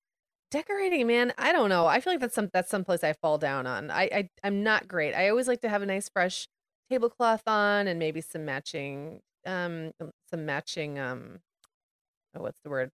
[0.51, 1.87] Decorating, man, I don't know.
[1.87, 3.90] I feel like that's some that's some place I fall down on.
[3.90, 5.14] I, I I'm not great.
[5.14, 6.49] I always like to have a nice fresh
[6.90, 9.92] tablecloth on, and maybe some matching um
[10.31, 11.40] some matching um
[12.35, 12.90] oh what's the word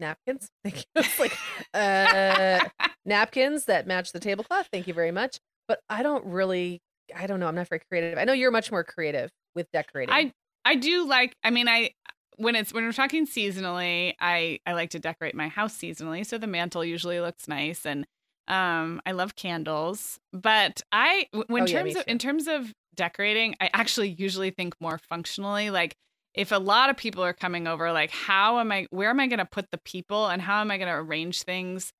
[0.00, 0.48] napkins.
[0.64, 0.84] Thank you.
[0.96, 1.36] It's like
[1.74, 2.68] uh
[3.04, 4.68] napkins that match the tablecloth.
[4.72, 5.38] Thank you very much.
[5.68, 6.80] But I don't really
[7.14, 7.48] I don't know.
[7.48, 8.18] I'm not very creative.
[8.18, 10.14] I know you're much more creative with decorating.
[10.14, 10.32] I
[10.64, 11.90] I do like I mean I
[12.38, 16.38] when it's when we're talking seasonally, I I like to decorate my house seasonally, so
[16.38, 18.06] the mantle usually looks nice and
[18.48, 22.10] um I love candles, but I w- when Oh, yeah, terms of too.
[22.10, 25.94] in terms of decorating, I actually usually think more functionally like
[26.36, 29.26] if a lot of people are coming over like how am I where am I
[29.26, 31.92] going to put the people and how am I going to arrange things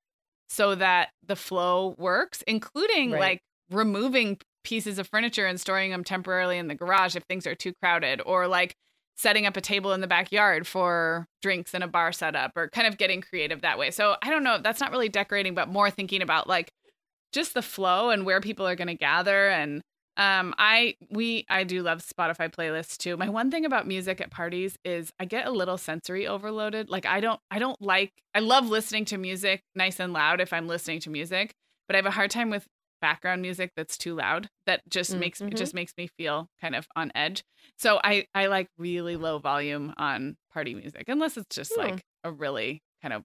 [0.49, 3.19] so that the flow works, including Right.
[3.19, 7.55] like removing pieces of furniture and storing them temporarily in the garage if things are
[7.55, 8.75] too crowded, or like
[9.17, 12.87] setting up a table in the backyard for drinks and a bar setup, or kind
[12.87, 13.91] of getting creative that way.
[13.91, 16.71] So I don't know, that's not really decorating, but more thinking about like
[17.33, 19.81] just the flow and where people are going to gather and
[20.17, 23.15] um i we i do love spotify playlists too.
[23.17, 26.89] My one thing about music at parties is i get a little sensory overloaded.
[26.89, 30.51] Like i don't i don't like i love listening to music nice and loud if
[30.53, 31.53] i'm listening to music
[31.87, 32.67] but i have a hard time with
[32.99, 36.75] background music that's too loud that just Mm, makes it just makes me feel kind
[36.75, 37.43] of on edge.
[37.77, 41.81] So i i like really low volume on party music unless it's just Hmm.
[41.81, 43.23] like a really kind of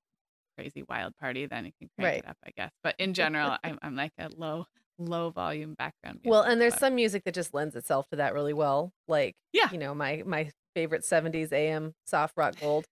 [0.59, 2.19] crazy wild party then you can crank Right.
[2.25, 2.71] it up i guess.
[2.83, 4.67] But in general I'm, I'm like a low
[4.99, 8.17] low volume background music well, and there's but- some music that just lends itself to
[8.17, 8.93] that really well.
[9.09, 9.71] Like Yeah.
[9.73, 12.85] you know, my my favorite 70s AM soft rock gold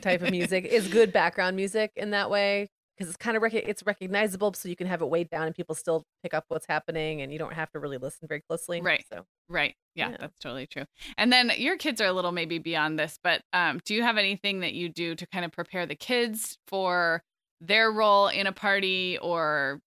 [0.00, 3.54] type of music is good background music in that way because it's kind of rec-
[3.54, 6.66] it's recognizable so you can have it weighed down and people still pick up what's
[6.66, 8.80] happening and you don't have to really listen very closely.
[8.80, 9.04] Right.
[9.12, 9.74] So Right.
[9.94, 10.16] Yeah, Yeah.
[10.20, 10.84] that's totally true.
[11.18, 14.16] And then your kids are a little maybe beyond this, but um, do you have
[14.18, 17.22] anything that you do to kind of prepare the kids for
[17.60, 19.80] their role in a party or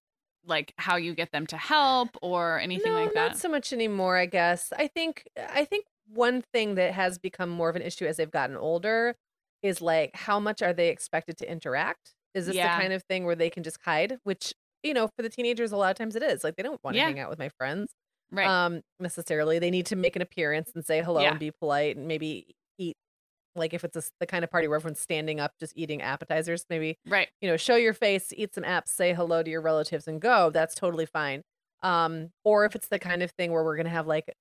[0.45, 3.29] like how you get them to help or anything no, like that?
[3.29, 4.17] not so much anymore.
[4.17, 4.71] I guess.
[4.77, 5.23] I think.
[5.37, 9.15] I think one thing that has become more of an issue as they've gotten older
[9.61, 12.13] is like how much are they expected to interact?
[12.33, 12.75] Is this Yeah.
[12.75, 14.17] the kind of thing where they can just hide?
[14.23, 16.43] Which you know, for the teenagers, a lot of times it is.
[16.43, 17.05] Like they don't want to Yeah.
[17.07, 17.91] hang out with my friends.
[18.31, 18.47] right.
[18.47, 19.59] Um, necessarily.
[19.59, 21.31] They need to make an appearance and say hello Yeah.
[21.31, 22.55] and be polite and maybe
[23.55, 26.65] like if it's a, the kind of party where everyone's standing up just eating appetizers,
[26.69, 27.29] maybe Right.
[27.41, 30.49] you know, show your face, eat some apps, say hello to your relatives, and go.
[30.51, 31.43] That's totally fine.
[31.81, 34.33] Um, or if it's the kind of thing where we're gonna have like,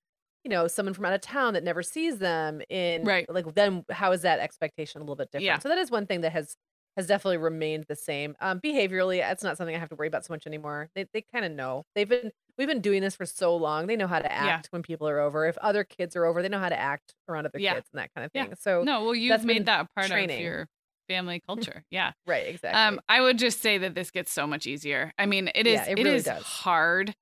[0.43, 3.29] you know, someone from out of town that never sees them in Right.
[3.29, 5.45] like then how is that expectation a little bit different?
[5.45, 5.59] Yeah.
[5.59, 6.55] So that is one thing that has
[6.97, 8.35] has definitely remained the same.
[8.41, 10.89] Um, behaviorally, it's not something I have to worry about so much anymore.
[10.95, 11.85] They they kind of know.
[11.95, 13.87] They've been we've been doing this for so long.
[13.87, 15.47] They know how to act when people are over.
[15.47, 17.75] If other kids are over, they know how to act around other Yeah.
[17.75, 18.43] kids and that kind of Yeah.
[18.45, 18.55] thing.
[18.59, 20.37] So No, well, you've made that a part training.
[20.37, 20.67] of your
[21.07, 21.83] family culture.
[21.89, 22.11] Yeah.
[22.27, 22.79] right, exactly.
[22.79, 25.13] Um, I would just say that this gets so much easier.
[25.17, 26.43] I mean, it is Yeah, it it really is does.
[26.43, 27.15] hard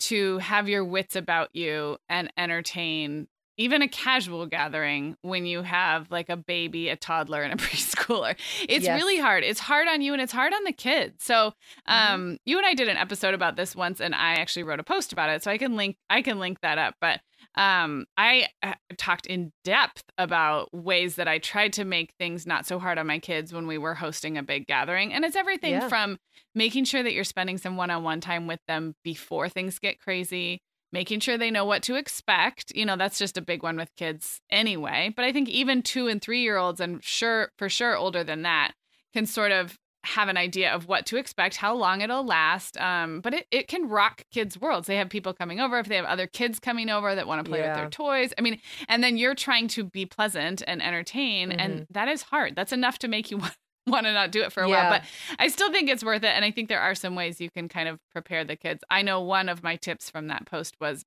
[0.00, 6.10] to have your wits about you and entertain even a casual gathering when you have
[6.10, 8.34] like a baby, a toddler, and a preschooler.
[8.68, 9.00] It's Yes.
[9.00, 9.44] really hard.
[9.44, 11.24] It's hard on you and it's hard on the kids.
[11.24, 11.52] So
[11.88, 12.12] Mm-hmm.
[12.14, 14.84] um you and I did an episode about this once and I actually wrote a
[14.84, 15.42] post about it.
[15.42, 16.94] So I can link I can link that up.
[17.00, 17.20] But
[17.56, 22.66] um I uh, talked in depth about ways that I tried to make things not
[22.66, 25.12] so hard on my kids when we were hosting a big gathering.
[25.12, 25.88] And it's everything Yeah.
[25.88, 26.18] from
[26.54, 31.20] making sure that you're spending some one-on-one time with them before things get crazy making
[31.20, 34.40] sure they know what to expect you know that's just a big one with kids
[34.50, 35.12] anyway.
[35.16, 38.42] But i think even two and three year olds and sure for sure older than
[38.42, 38.72] that
[39.14, 43.20] can sort of have an idea of what to expect how long it'll last um,
[43.20, 44.88] but it, it can rock kids worlds.
[44.88, 47.48] They have people coming over if they have other kids coming over that want to
[47.48, 51.52] play with their toys i mean and then you're trying to be pleasant and entertain
[51.52, 51.86] and Mhm.
[51.90, 52.56] that is hard.
[52.56, 53.54] That's enough to make you want
[53.86, 54.90] want to not do it for a Yeah.
[54.90, 56.28] while but I still think it's worth it.
[56.34, 58.84] And I think there are some ways you can kind of prepare the kids.
[58.90, 61.04] I know one of my tips from that post was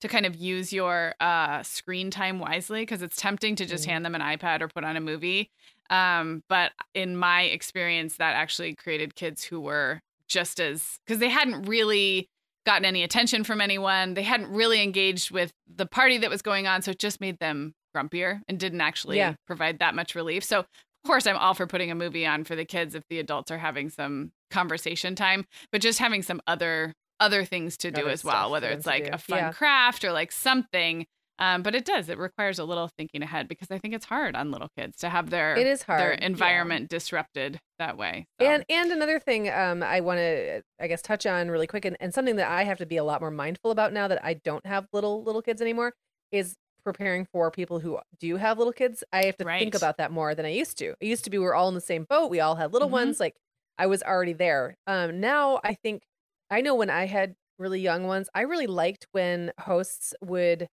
[0.00, 3.90] to kind of use your uh, screen time wisely because it's tempting to just Mhm.
[3.90, 5.50] hand them an iPad or put on a movie.
[5.90, 11.28] Um, but in my experience, that actually created kids who were just as because they
[11.28, 12.28] hadn't really
[12.64, 14.14] gotten any attention from anyone.
[14.14, 16.82] They hadn't really engaged with the party that was going on.
[16.82, 19.34] So it just made them grumpier and didn't actually Yeah.
[19.46, 20.44] provide that much relief.
[20.44, 20.64] So
[21.04, 23.50] of course, I'm all for putting a movie on for the kids if the adults
[23.50, 28.10] are having some conversation time, but just having some other other things to do Other
[28.10, 29.52] as well, whether it's like a fun Yeah.
[29.52, 31.06] craft or like something.
[31.38, 32.08] Um, but it does.
[32.10, 35.08] It requires a little thinking ahead because I think it's hard on little kids to
[35.08, 36.26] have their It is their hard, yeah.
[36.26, 38.26] environment disrupted that way.
[38.40, 41.84] So, And and another thing um, I want to I guess touch on really quick
[41.86, 44.22] and, and something that I have to be a lot more mindful about now that
[44.24, 45.92] I don't have little little kids anymore
[46.30, 49.04] is preparing for people who do have little kids.
[49.12, 49.52] I have to Right.
[49.58, 50.94] think about that more than I used to.
[51.00, 52.30] It used to be we were all in the same boat.
[52.30, 52.90] We all had little Mhm.
[52.90, 53.20] ones.
[53.20, 53.36] Like
[53.78, 54.76] I was already there.
[54.86, 56.04] Um, now I think
[56.50, 60.68] I know when I had really young ones, I really liked when hosts would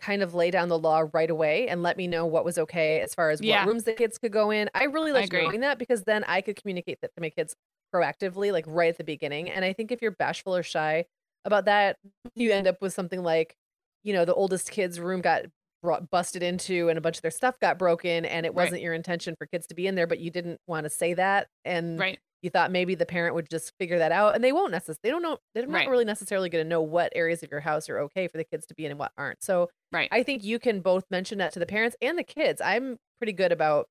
[0.00, 3.00] kind of lay down the law right away and let me know what was okay
[3.00, 3.62] as far as Yeah.
[3.62, 4.68] what rooms the kids could go in.
[4.74, 7.54] I really liked knowing that because then I could communicate that to my kids
[7.94, 9.48] proactively, like right at the beginning.
[9.50, 11.04] And I think if you're bashful or shy
[11.44, 11.98] about that,
[12.34, 13.54] you end up with something like,
[14.02, 15.42] you know, the oldest kid's room got
[15.82, 18.94] brought, busted into and a bunch of their stuff got broken and it wasn't your
[18.94, 21.48] intention for kids to be in there, but you didn't want to say that.
[21.64, 22.18] And right.
[22.40, 25.10] you thought maybe the parent would just figure that out and they won't necessarily they
[25.10, 25.88] don't know they're not Right.
[25.88, 28.64] really necessarily going to know what areas of your house are okay for the kids
[28.66, 30.08] to be in and what aren't so Right.
[30.12, 33.32] i think you can both mention that to the parents and the kids i'm pretty
[33.32, 33.86] good about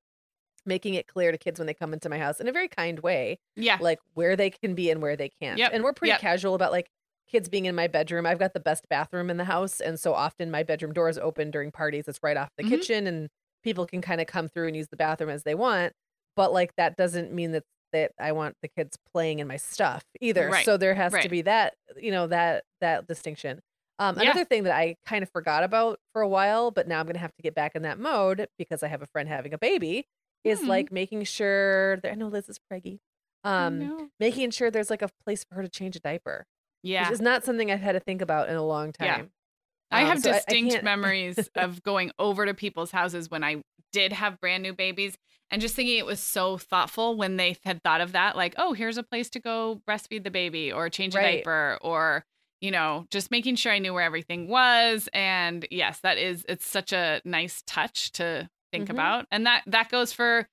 [0.64, 3.00] making it clear to kids when they come into my house in a very kind
[3.00, 3.78] way yeah.
[3.80, 6.20] like where they can be and where they can't Yep, and we're pretty yep.
[6.20, 6.88] casual about like
[7.28, 10.14] kids being in my bedroom i've got the best bathroom in the house and so
[10.14, 12.70] often my bedroom door is open during parties it's right off the Mhm.
[12.70, 13.28] kitchen and
[13.62, 15.92] people can kind of come through and use the bathroom as they want
[16.36, 20.04] but like that doesn't mean that that i want the kids playing in my stuff
[20.20, 21.22] either Right, so there has right.
[21.22, 23.60] to be that you know that that distinction
[23.98, 24.22] um, Yeah.
[24.22, 27.14] another thing that I kind of forgot about for a while, but now I'm going
[27.14, 29.58] to have to get back in that mode because I have a friend having a
[29.58, 30.06] baby,
[30.42, 30.68] is Hmm.
[30.68, 32.98] like making sure that I know Liz is preggy.
[33.44, 36.46] Um, making sure there's like a place for her to change a diaper,
[36.82, 37.04] Yeah.
[37.04, 39.06] which is not something I've had to think about in a long time.
[39.06, 39.16] Yeah.
[39.16, 39.30] time.
[39.90, 43.44] I Um, have so I- I distinct memories of going over to people's houses when
[43.44, 45.16] I did have brand new babies
[45.50, 48.72] and just thinking it was so thoughtful when they had thought of that like oh
[48.72, 51.36] here's a place to go breastfeed the baby or change a Right.
[51.44, 52.24] diaper or
[52.62, 56.66] you know just making sure I knew where everything was and yes that is it's
[56.66, 58.92] such a nice touch to think Mhm.
[58.92, 60.48] about and that that goes for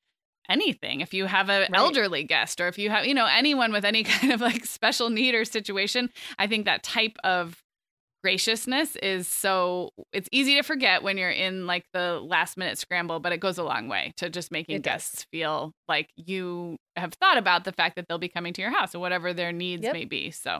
[0.49, 1.69] anything if you have a Right.
[1.73, 5.09] elderly guest or if you have you know anyone with any kind of like special
[5.09, 6.09] need or situation
[6.39, 7.61] i think that type of
[8.21, 13.19] graciousness is so it's easy to forget when you're in like the last minute scramble
[13.21, 14.91] but it goes a long way to just making It does.
[14.91, 18.71] guests feel like you have thought about the fact that they'll be coming to your
[18.71, 19.93] house or whatever their needs Yep.
[19.93, 20.59] may be so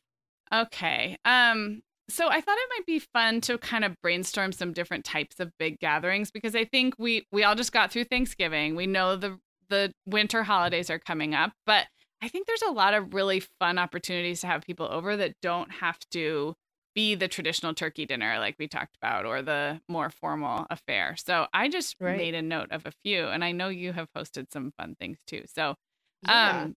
[0.53, 1.17] Okay.
[1.25, 5.39] Um so I thought it might be fun to kind of brainstorm some different types
[5.39, 8.75] of big gatherings because I think we we all just got through Thanksgiving.
[8.75, 9.39] We know the
[9.69, 11.87] the winter holidays are coming up, but
[12.21, 15.71] I think there's a lot of really fun opportunities to have people over that don't
[15.71, 16.55] have to
[16.93, 21.15] be the traditional turkey dinner like we talked about or the more formal affair.
[21.15, 22.17] So I just Right.
[22.17, 25.19] made a note of a few and I know you have posted some fun things
[25.25, 25.43] too.
[25.47, 25.75] So
[26.23, 26.63] Yeah.
[26.63, 26.75] um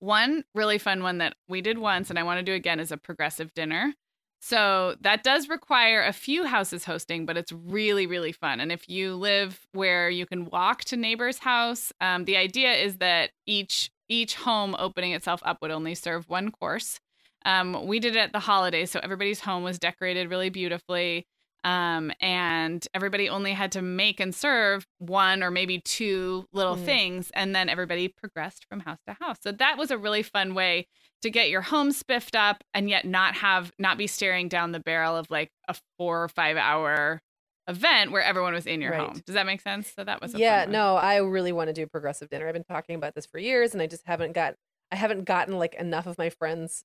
[0.00, 2.92] one really fun one that we did once and I want to do again is
[2.92, 3.94] a progressive dinner.
[4.40, 8.60] So that does require a few houses hosting, but it's really, really fun.
[8.60, 12.98] And if you live where you can walk to neighbor's house, um, the idea is
[12.98, 16.98] that each each home opening itself up would only serve one course.
[17.44, 21.26] Um, we did it at the holidays, so everybody's home was decorated really beautifully.
[21.64, 26.84] Um, and everybody only had to make and serve one or maybe two little Mm.
[26.84, 29.36] things, and then everybody progressed from house to house.
[29.42, 30.86] So that was a really fun way
[31.22, 34.78] to get your home spiffed up and yet not have not be staring down the
[34.80, 37.20] barrel of like a four or five hour
[37.66, 39.00] event where everyone was in your Right.
[39.00, 39.20] home.
[39.26, 39.92] Does that make sense?
[39.94, 42.46] So that was a yeah, no, I really want to do progressive dinner.
[42.46, 44.54] I've been talking about this for years, and I just haven't got
[44.92, 46.84] I haven't gotten like enough of my friends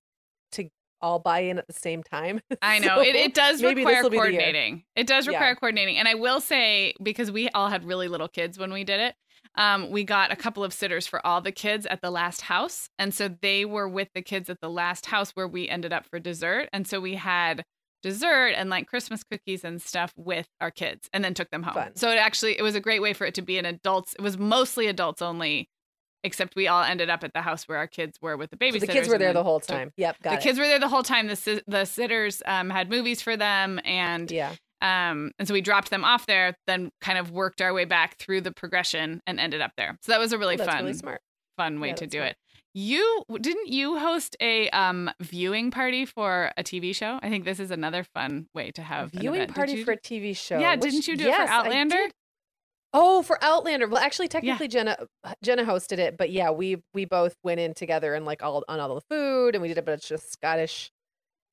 [0.54, 0.68] to
[1.04, 2.42] all buy in at the same time.
[2.64, 4.32] I know it, So it does require this'll be the year.
[4.32, 4.84] coordinating.
[4.96, 5.34] It does Yeah.
[5.34, 8.84] require coordinating, and I will say because we all had really little kids when we
[8.84, 9.16] did it,
[9.56, 12.90] um, we got a couple of sitters for all the kids at the last house,
[12.98, 16.06] and so they were with the kids at the last house where we ended up
[16.08, 17.64] for dessert, and so we had
[18.02, 21.74] dessert and like Christmas cookies and stuff with our kids, and then took them home.
[21.76, 21.96] Fun.
[21.96, 24.14] So it actually it was a great way for it to be an adults.
[24.16, 25.70] It was mostly adults only.
[26.24, 28.80] Except we all ended up at the house where our kids were with the babysitters.
[28.82, 29.92] So the kids were there the whole time.
[29.98, 30.42] Yep, got the it.
[30.42, 31.28] kids were there the whole time.
[31.28, 35.62] The si- the sitters um, had movies for them, and yeah, um, and so we
[35.62, 36.56] dropped them off there.
[36.68, 39.98] Then kind of worked our way back through the progression and ended up there.
[40.02, 41.22] So that was a really Well, that's fun, really smart.
[41.58, 42.32] fun way Yeah, to do smart.
[42.32, 42.38] it.
[42.76, 47.20] You didn't you host a um, viewing party for a TV show?
[47.22, 49.92] I think this is another fun way to A have an viewing party you for
[49.92, 50.58] a TV show.
[50.58, 51.98] Yeah, which- didn't you do it for yes, I Outlander?
[51.98, 52.14] did.
[52.96, 53.88] Oh, for Outlander.
[53.88, 54.98] Well, actually, technically, Jenna
[55.44, 58.80] Jenna hosted it, but yeah, we we both went in together and like all on
[58.80, 60.92] all the food, and we did a bunch of Scottish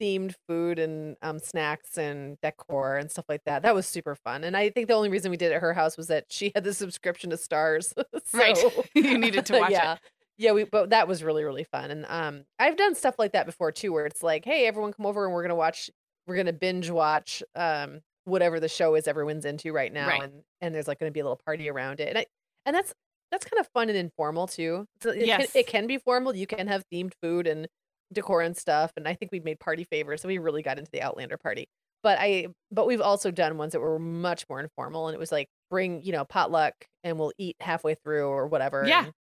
[0.01, 3.62] themed food and um, snacks and decor and stuff like that.
[3.62, 5.72] That was super fun, and I think the only reason we did it at her
[5.74, 7.93] house was that she had the subscription to Starz,
[8.34, 8.59] Right.
[8.95, 9.74] You needed to watch it.
[9.74, 9.97] yeah.
[10.36, 13.47] Yeah, we but that was really really fun, and um, I've done stuff like that
[13.47, 15.91] before too, where it's like, hey, everyone come over and we're gonna watch,
[16.26, 18.01] we're gonna binge watch um
[18.31, 20.22] whatever the show is everyone's into right now, Right.
[20.22, 22.26] and and there's like going to be a little party around it, and I
[22.66, 22.93] and that's
[23.31, 24.87] that's kind of fun and informal too.
[25.03, 25.53] So it, Yes.
[25.53, 26.35] can, it can be formal.
[26.35, 27.68] You can have themed food and
[28.12, 30.91] decor and stuff, and I think we've made party favors, so we really got into
[30.91, 31.66] the Outlander party.
[32.03, 35.31] But I but we've also done ones that were much more informal, and it was
[35.31, 36.72] like bring you know potluck,
[37.05, 38.85] and we'll eat halfway through or whatever.
[38.87, 39.05] Yeah.
[39.05, 39.12] and,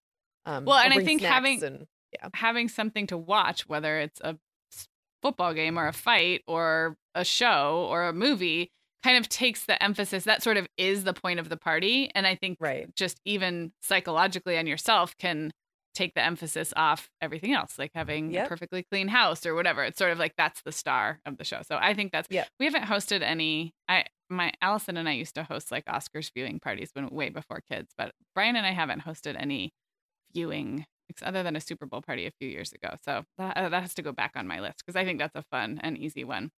[0.47, 1.87] um, Well, and I think having- and
[2.35, 4.39] having something to watch, whether it's a
[5.23, 8.71] football game or a fight or a show or a movie,
[9.03, 10.25] kind of takes the emphasis.
[10.25, 12.11] That sort of is the point of the party.
[12.15, 12.95] And I think Right.
[12.97, 15.53] just even psychologically on yourself can
[15.95, 18.47] take the emphasis off everything else, like having Yep.
[18.47, 19.83] a perfectly clean house or whatever.
[19.85, 21.63] It's sort of like that's the star of the show.
[21.63, 22.49] So I think that's Yep.
[22.61, 26.61] we haven't hosted any I my Allison and I used to host like Oscars viewing
[26.61, 29.73] parties when way before kids, but Brian and I haven't hosted any
[30.35, 30.85] viewing
[31.23, 32.95] other than a Super Bowl party a few years ago.
[33.05, 35.35] So that, uh, that has to go back on my list because I think that's
[35.35, 36.51] a fun and easy one.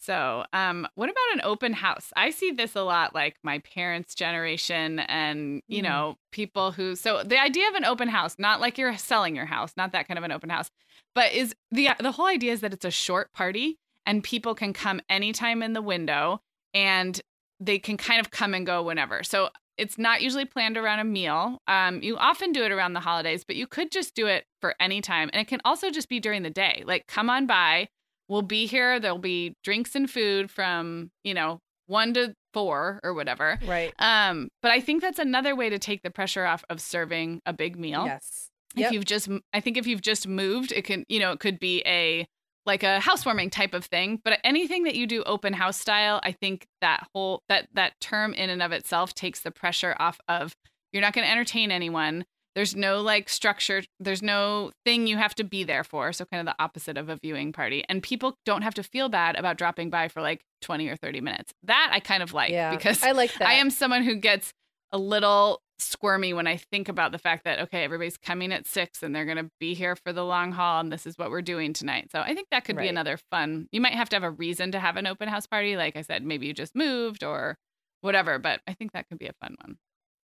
[0.00, 2.12] So, um, what about an open house?
[2.16, 5.84] I see this a lot, like my parents' generation, and you Mm.
[5.84, 6.94] know, people who.
[6.96, 10.06] So the idea of an open house, not like you're selling your house, not that
[10.06, 10.70] kind of an open house,
[11.14, 14.72] but is the the whole idea is that it's a short party and people can
[14.72, 16.40] come anytime in the window
[16.72, 17.20] and
[17.60, 19.22] they can kind of come and go whenever.
[19.24, 21.58] So it's not usually planned around a meal.
[21.66, 24.74] Um, you often do it around the holidays, but you could just do it for
[24.80, 25.28] any time.
[25.32, 26.82] And it can also just be during the day.
[26.86, 27.88] Like, come on by.
[28.28, 29.00] We'll be here.
[29.00, 33.58] There'll be drinks and food from, you know, one to four or whatever.
[33.66, 33.92] right.
[33.98, 37.52] Um, but I think that's another way to take the pressure off of serving a
[37.52, 38.50] big meal Yes.
[38.74, 38.92] if Yep.
[38.92, 41.82] you've just i think if you've just moved it can you know it could be
[41.86, 42.26] a
[42.66, 46.32] like a housewarming type of thing but anything that you do open house style i
[46.32, 50.54] think that whole that that term in and of itself takes the pressure off of
[50.92, 52.24] you're not going to entertain anyone
[52.58, 56.40] there's no like structure there's no thing you have to be there for so kind
[56.40, 59.56] of the opposite of a viewing party and people don't have to feel bad about
[59.56, 62.74] dropping by for like 20 or 30 minutes that i kind of like yeah.
[62.74, 63.48] because I like that.
[63.48, 64.52] I am someone who gets
[64.92, 69.02] a little squirmy when I think about the fact that okay, everybody's coming at six
[69.02, 71.42] and they're going to be here for the long haul, and this is what we're
[71.42, 72.10] doing tonight.
[72.10, 73.68] So I think that could be another fun.
[73.70, 76.02] You might have to have a reason to have an open house party, like I
[76.02, 77.56] said, maybe you just moved or
[78.00, 78.38] whatever.
[78.38, 79.76] But I think that could be a fun one.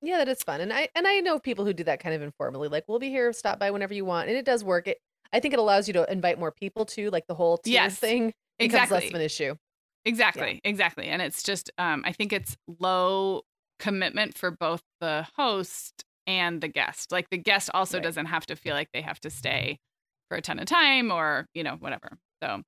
[0.06, 2.22] Yeah, that is fun, and I and I know people who do that kind of
[2.22, 2.68] informally.
[2.68, 4.88] Like, we'll be here, stop by whenever you want, and it does work.
[4.88, 4.99] It,
[5.32, 7.10] I think it allows you to invite more people too.
[7.10, 9.10] Like the whole tier Yes, thing becomes less Exactly.
[9.10, 9.56] of an issue.
[10.06, 11.08] Exactly, exactly.
[11.08, 13.43] And it's just um I think it's low
[13.80, 17.12] commitment for both the host and the guest.
[17.12, 18.01] Like the guest also Right.
[18.01, 19.80] doesn't have to feel like they have to stay
[20.30, 22.18] for a ton of time or, you know, whatever.
[22.43, 22.64] So,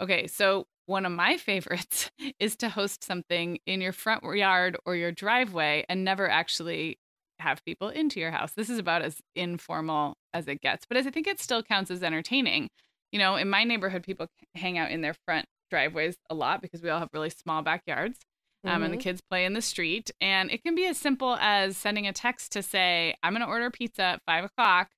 [0.00, 4.96] okay, so one of my favorites is to host something in your front yard or
[4.96, 6.98] your driveway and never actually
[7.38, 8.52] have people into your house.
[8.52, 11.90] This is about as informal as it gets, but as I think it still counts
[11.90, 12.68] as entertaining.
[13.12, 16.82] You know, in my neighborhood, people hang out in their front driveways a lot because
[16.82, 18.18] we all have really small backyards.
[18.64, 19.00] Um, and the Mhm.
[19.00, 20.10] kids play in the street.
[20.20, 23.48] And it can be as simple as sending a text to say, I'm going to
[23.48, 24.90] order pizza at five o'clock.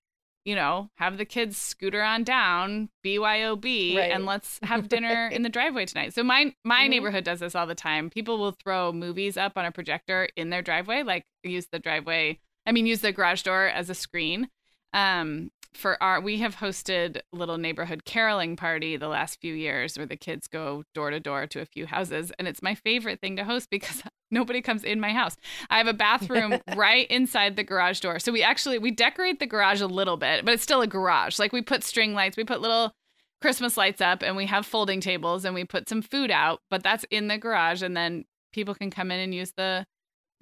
[0.44, 4.10] You know, have the kids scooter on down, BYOB, Right.
[4.10, 6.14] and let's have dinner in the driveway tonight.
[6.14, 6.90] So my my Mhm.
[6.90, 8.10] neighborhood does this all the time.
[8.10, 12.40] People will throw movies up on a projector in their driveway, like use the driveway,
[12.66, 14.48] I mean, use the garage door as a screen.
[14.92, 20.06] Um, for our, we have hosted little neighborhood caroling party the last few years where
[20.06, 22.32] the kids go door to door to a few houses.
[22.38, 25.36] And it's my favorite thing to host because nobody comes in my house.
[25.70, 28.18] I have a bathroom right inside the garage door.
[28.18, 31.38] So we actually, we decorate the garage a little bit, but it's still a garage.
[31.38, 32.92] Like we put string lights, we put little
[33.40, 36.82] Christmas lights up and we have folding tables and we put some food out, but
[36.82, 37.82] that's in the garage.
[37.82, 39.84] And then people can come in and use the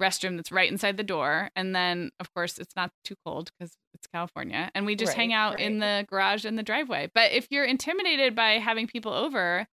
[0.00, 1.50] restroom that's right inside the door.
[1.54, 4.70] And then, of course, it's not too cold because it's California.
[4.74, 7.10] And we just hang Right, out in the garage and the driveway.
[7.14, 9.66] But if you're intimidated by having people over,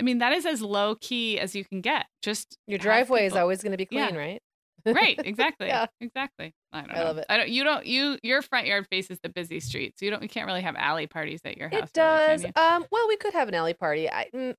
[0.00, 2.06] I mean, that is as low key as you can get.
[2.22, 4.06] Just Your driveway is always going to be Yeah.
[4.08, 4.40] clean, right?
[4.86, 5.20] right.
[5.24, 5.68] Exactly.
[5.68, 5.86] Yeah.
[6.00, 6.52] Exactly.
[6.72, 7.04] I don't I know.
[7.04, 7.26] love it.
[7.28, 7.48] I don't.
[7.50, 7.86] You don't.
[7.86, 10.22] You your front yard faces the busy street, so you don't.
[10.22, 11.90] You can't really have alley parties at your house.
[11.94, 12.42] It really, does.
[12.44, 12.52] you?
[12.56, 14.10] Um, well, we could have an alley party.
[14.10, 14.54] I, mm,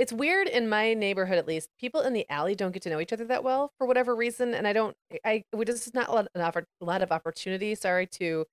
[0.00, 1.68] it's weird in my neighborhood, at least.
[1.78, 4.54] People in the alley don't get to know each other that well for whatever reason,
[4.54, 4.96] and I don't.
[5.24, 7.74] I we just not a lot, an a lot of opportunity.
[7.74, 8.46] Sorry to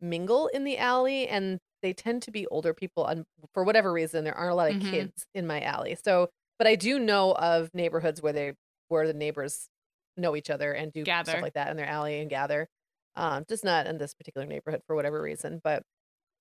[0.00, 3.06] mingle in the alley, and they tend to be older people.
[3.06, 4.90] And for whatever reason, there aren't a lot of Mhm.
[4.90, 5.94] kids in my alley.
[6.02, 8.54] So, but I do know of neighborhoods where they
[8.88, 9.68] where the neighbors
[10.16, 11.32] know each other and do Gather.
[11.32, 12.68] stuff like that in their alley and gather.
[13.16, 15.82] Um, just not in this particular neighborhood for whatever reason, but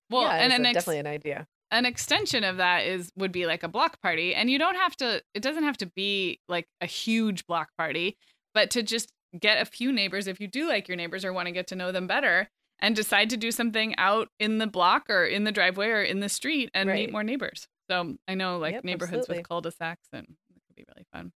[0.10, 1.48] Well, yeah, and it's an ex- definitely an idea.
[1.74, 4.96] An extension of that is would be like a block party and you don't have
[4.96, 8.16] to it doesn't have to be like a huge block party
[8.54, 11.48] but to just get a few neighbors if you do like your neighbors or want
[11.48, 12.48] to get to know them better
[12.80, 16.20] and decide to do something out in the block or in the driveway or in
[16.20, 17.68] the street and meet more neighbors.
[17.90, 19.38] So i know like Yep, neighborhoods absolutely.
[19.40, 21.32] with cul-de-sacs and it could be really fun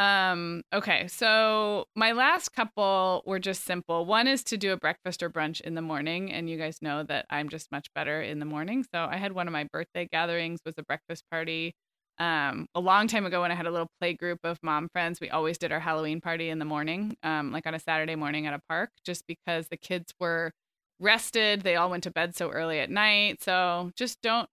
[0.00, 4.06] Um, okay, so my last couple were just simple.
[4.06, 7.02] One is to do a breakfast or brunch in the morning, and you guys know
[7.04, 8.82] that I'm just much better in the morning.
[8.94, 11.74] So I had one of my birthday gatherings was a breakfast party.
[12.18, 15.20] Um, a long time ago when I had a little play group of mom friends,
[15.20, 18.46] we always did our Halloween party in the morning, um, like on a Saturday morning
[18.46, 20.50] at a park, just because the kids were
[20.98, 21.60] rested.
[21.60, 23.42] They all went to bed so early at night.
[23.42, 24.48] So just don't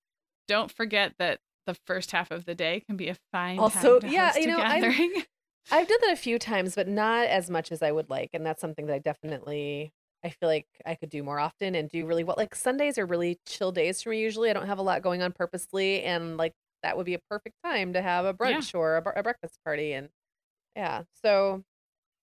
[0.49, 4.09] don't forget that the first half of the day can be a fine Also, time
[4.09, 5.13] to yeah, host you a know, I'm- gathering.
[5.71, 8.29] I've done that a few times, but not as much as I would like.
[8.33, 9.91] And that's something that I definitely
[10.23, 12.35] I feel like I could do more often and do really well.
[12.37, 14.49] Like Sundays are really chill days for me usually.
[14.49, 16.53] I don't have a lot going on purposely and like
[16.83, 19.93] that would be a perfect time to have a brunch or a, a breakfast party
[19.93, 20.09] and
[20.75, 21.03] yeah.
[21.23, 21.63] So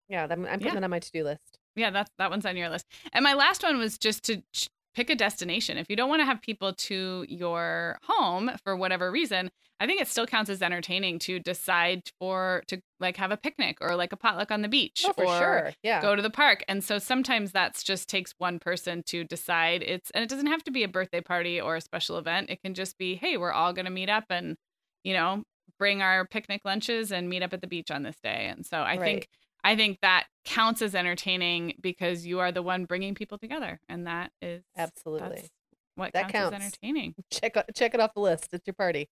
[0.09, 0.73] yeah, I'm, I'm putting Yeah.
[0.75, 1.59] that on my to-do list.
[1.75, 2.85] yeah, that's that one's on your list.
[3.13, 5.77] And my last one was just to ch- pick a destination.
[5.77, 10.01] If you don't want to have people to your home for whatever reason, I think
[10.01, 14.13] it still counts as entertaining to decide for to like have a picnic or like
[14.13, 15.75] a potluck on the beach Oh, for or sure.
[15.83, 16.09] Yeah.
[16.09, 16.63] go to the park.
[16.67, 20.63] And so sometimes that's just takes one person to decide it's and it doesn't have
[20.65, 22.49] to be a birthday party or a special event.
[22.49, 24.55] It can just be, hey, we're all going to meet up and,
[25.03, 25.43] you know,
[25.79, 28.47] bring our picnic lunches and meet up at the beach on this day.
[28.47, 29.03] And so I Right.
[29.03, 29.27] think
[29.63, 34.07] I think that counts as entertaining because you are the one bringing people together and
[34.07, 35.49] that is Absolutely.
[35.95, 36.55] what That counts, counts.
[36.55, 37.15] as entertaining.
[37.31, 38.49] Check check it off the list.
[38.53, 39.09] It's your party.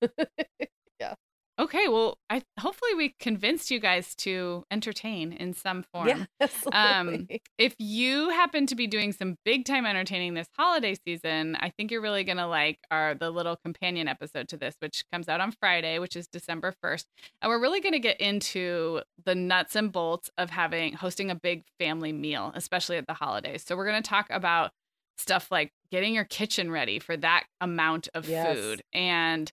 [1.60, 6.08] Okay, well, I hopefully we convinced you guys to entertain in some form.
[6.08, 7.42] Yeah, absolutely.
[7.58, 11.90] if you happen to be doing some big time entertaining this holiday season, I think
[11.90, 15.52] you're really gonna like our the little companion episode to this, which comes out on
[15.52, 17.06] Friday, which is December first,
[17.42, 21.64] and we're really gonna get into the nuts and bolts of having hosting a big
[21.78, 23.62] family meal, especially at the holidays.
[23.66, 24.70] So we're gonna talk about
[25.18, 28.56] stuff like getting your kitchen ready for that amount of Yes.
[28.56, 29.52] food and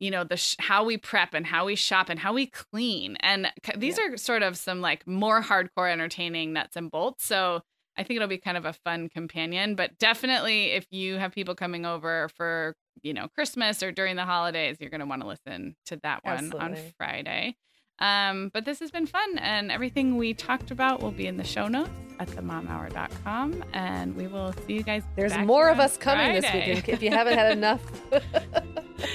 [0.00, 3.16] you know the sh- how we prep and how we shop and how we clean
[3.20, 7.60] and c- these are sort of some like more hardcore entertaining nuts and bolts so
[7.96, 11.54] i think it'll be kind of a fun companion but definitely if you have people
[11.54, 15.28] coming over for you know christmas or during the holidays you're going to want to
[15.28, 17.56] listen to that one on friday.
[17.98, 21.44] Um, but this has been fun and everything we talked about will be in the
[21.44, 21.88] show notes
[22.20, 26.86] at themomhour.com and we will see you guys There's more of us coming this weekend
[26.90, 27.80] if you haven't had enough.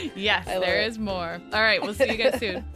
[0.15, 0.87] yes, I love there it.
[0.87, 1.41] is more.
[1.53, 2.65] All right, we'll see you guys soon.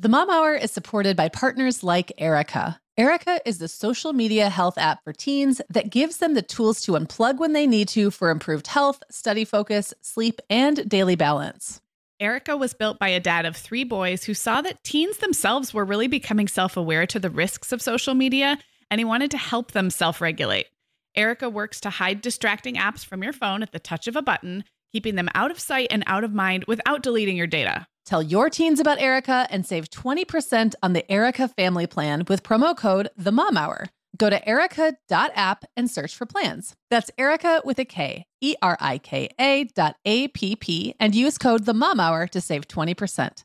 [0.00, 2.78] The Mom Hour is supported by partners like Erika.
[2.96, 6.92] Erika is the social media health app for teens that gives them the tools to
[6.92, 11.80] unplug when they need to for improved health, study focus, sleep, and daily balance.
[12.20, 15.84] Erika was built by a dad of three boys who saw that teens themselves were
[15.84, 18.56] really becoming self aware to the risks of social media,
[18.90, 20.66] and he wanted to help them self regulate.
[21.14, 24.64] Erika works to hide distracting apps from your phone at the touch of a button,
[24.92, 27.86] keeping them out of sight and out of mind without deleting your data.
[28.06, 32.74] Tell your teens about Erika and save 20% on the Erika family plan with promo
[32.76, 33.86] code The Mom Hour.
[34.16, 36.74] Go to erika.app and search for plans.
[36.90, 41.14] That's Erika with a K, E R I K A dot A P P, and
[41.14, 43.44] use code The Mom Hour to save 20%.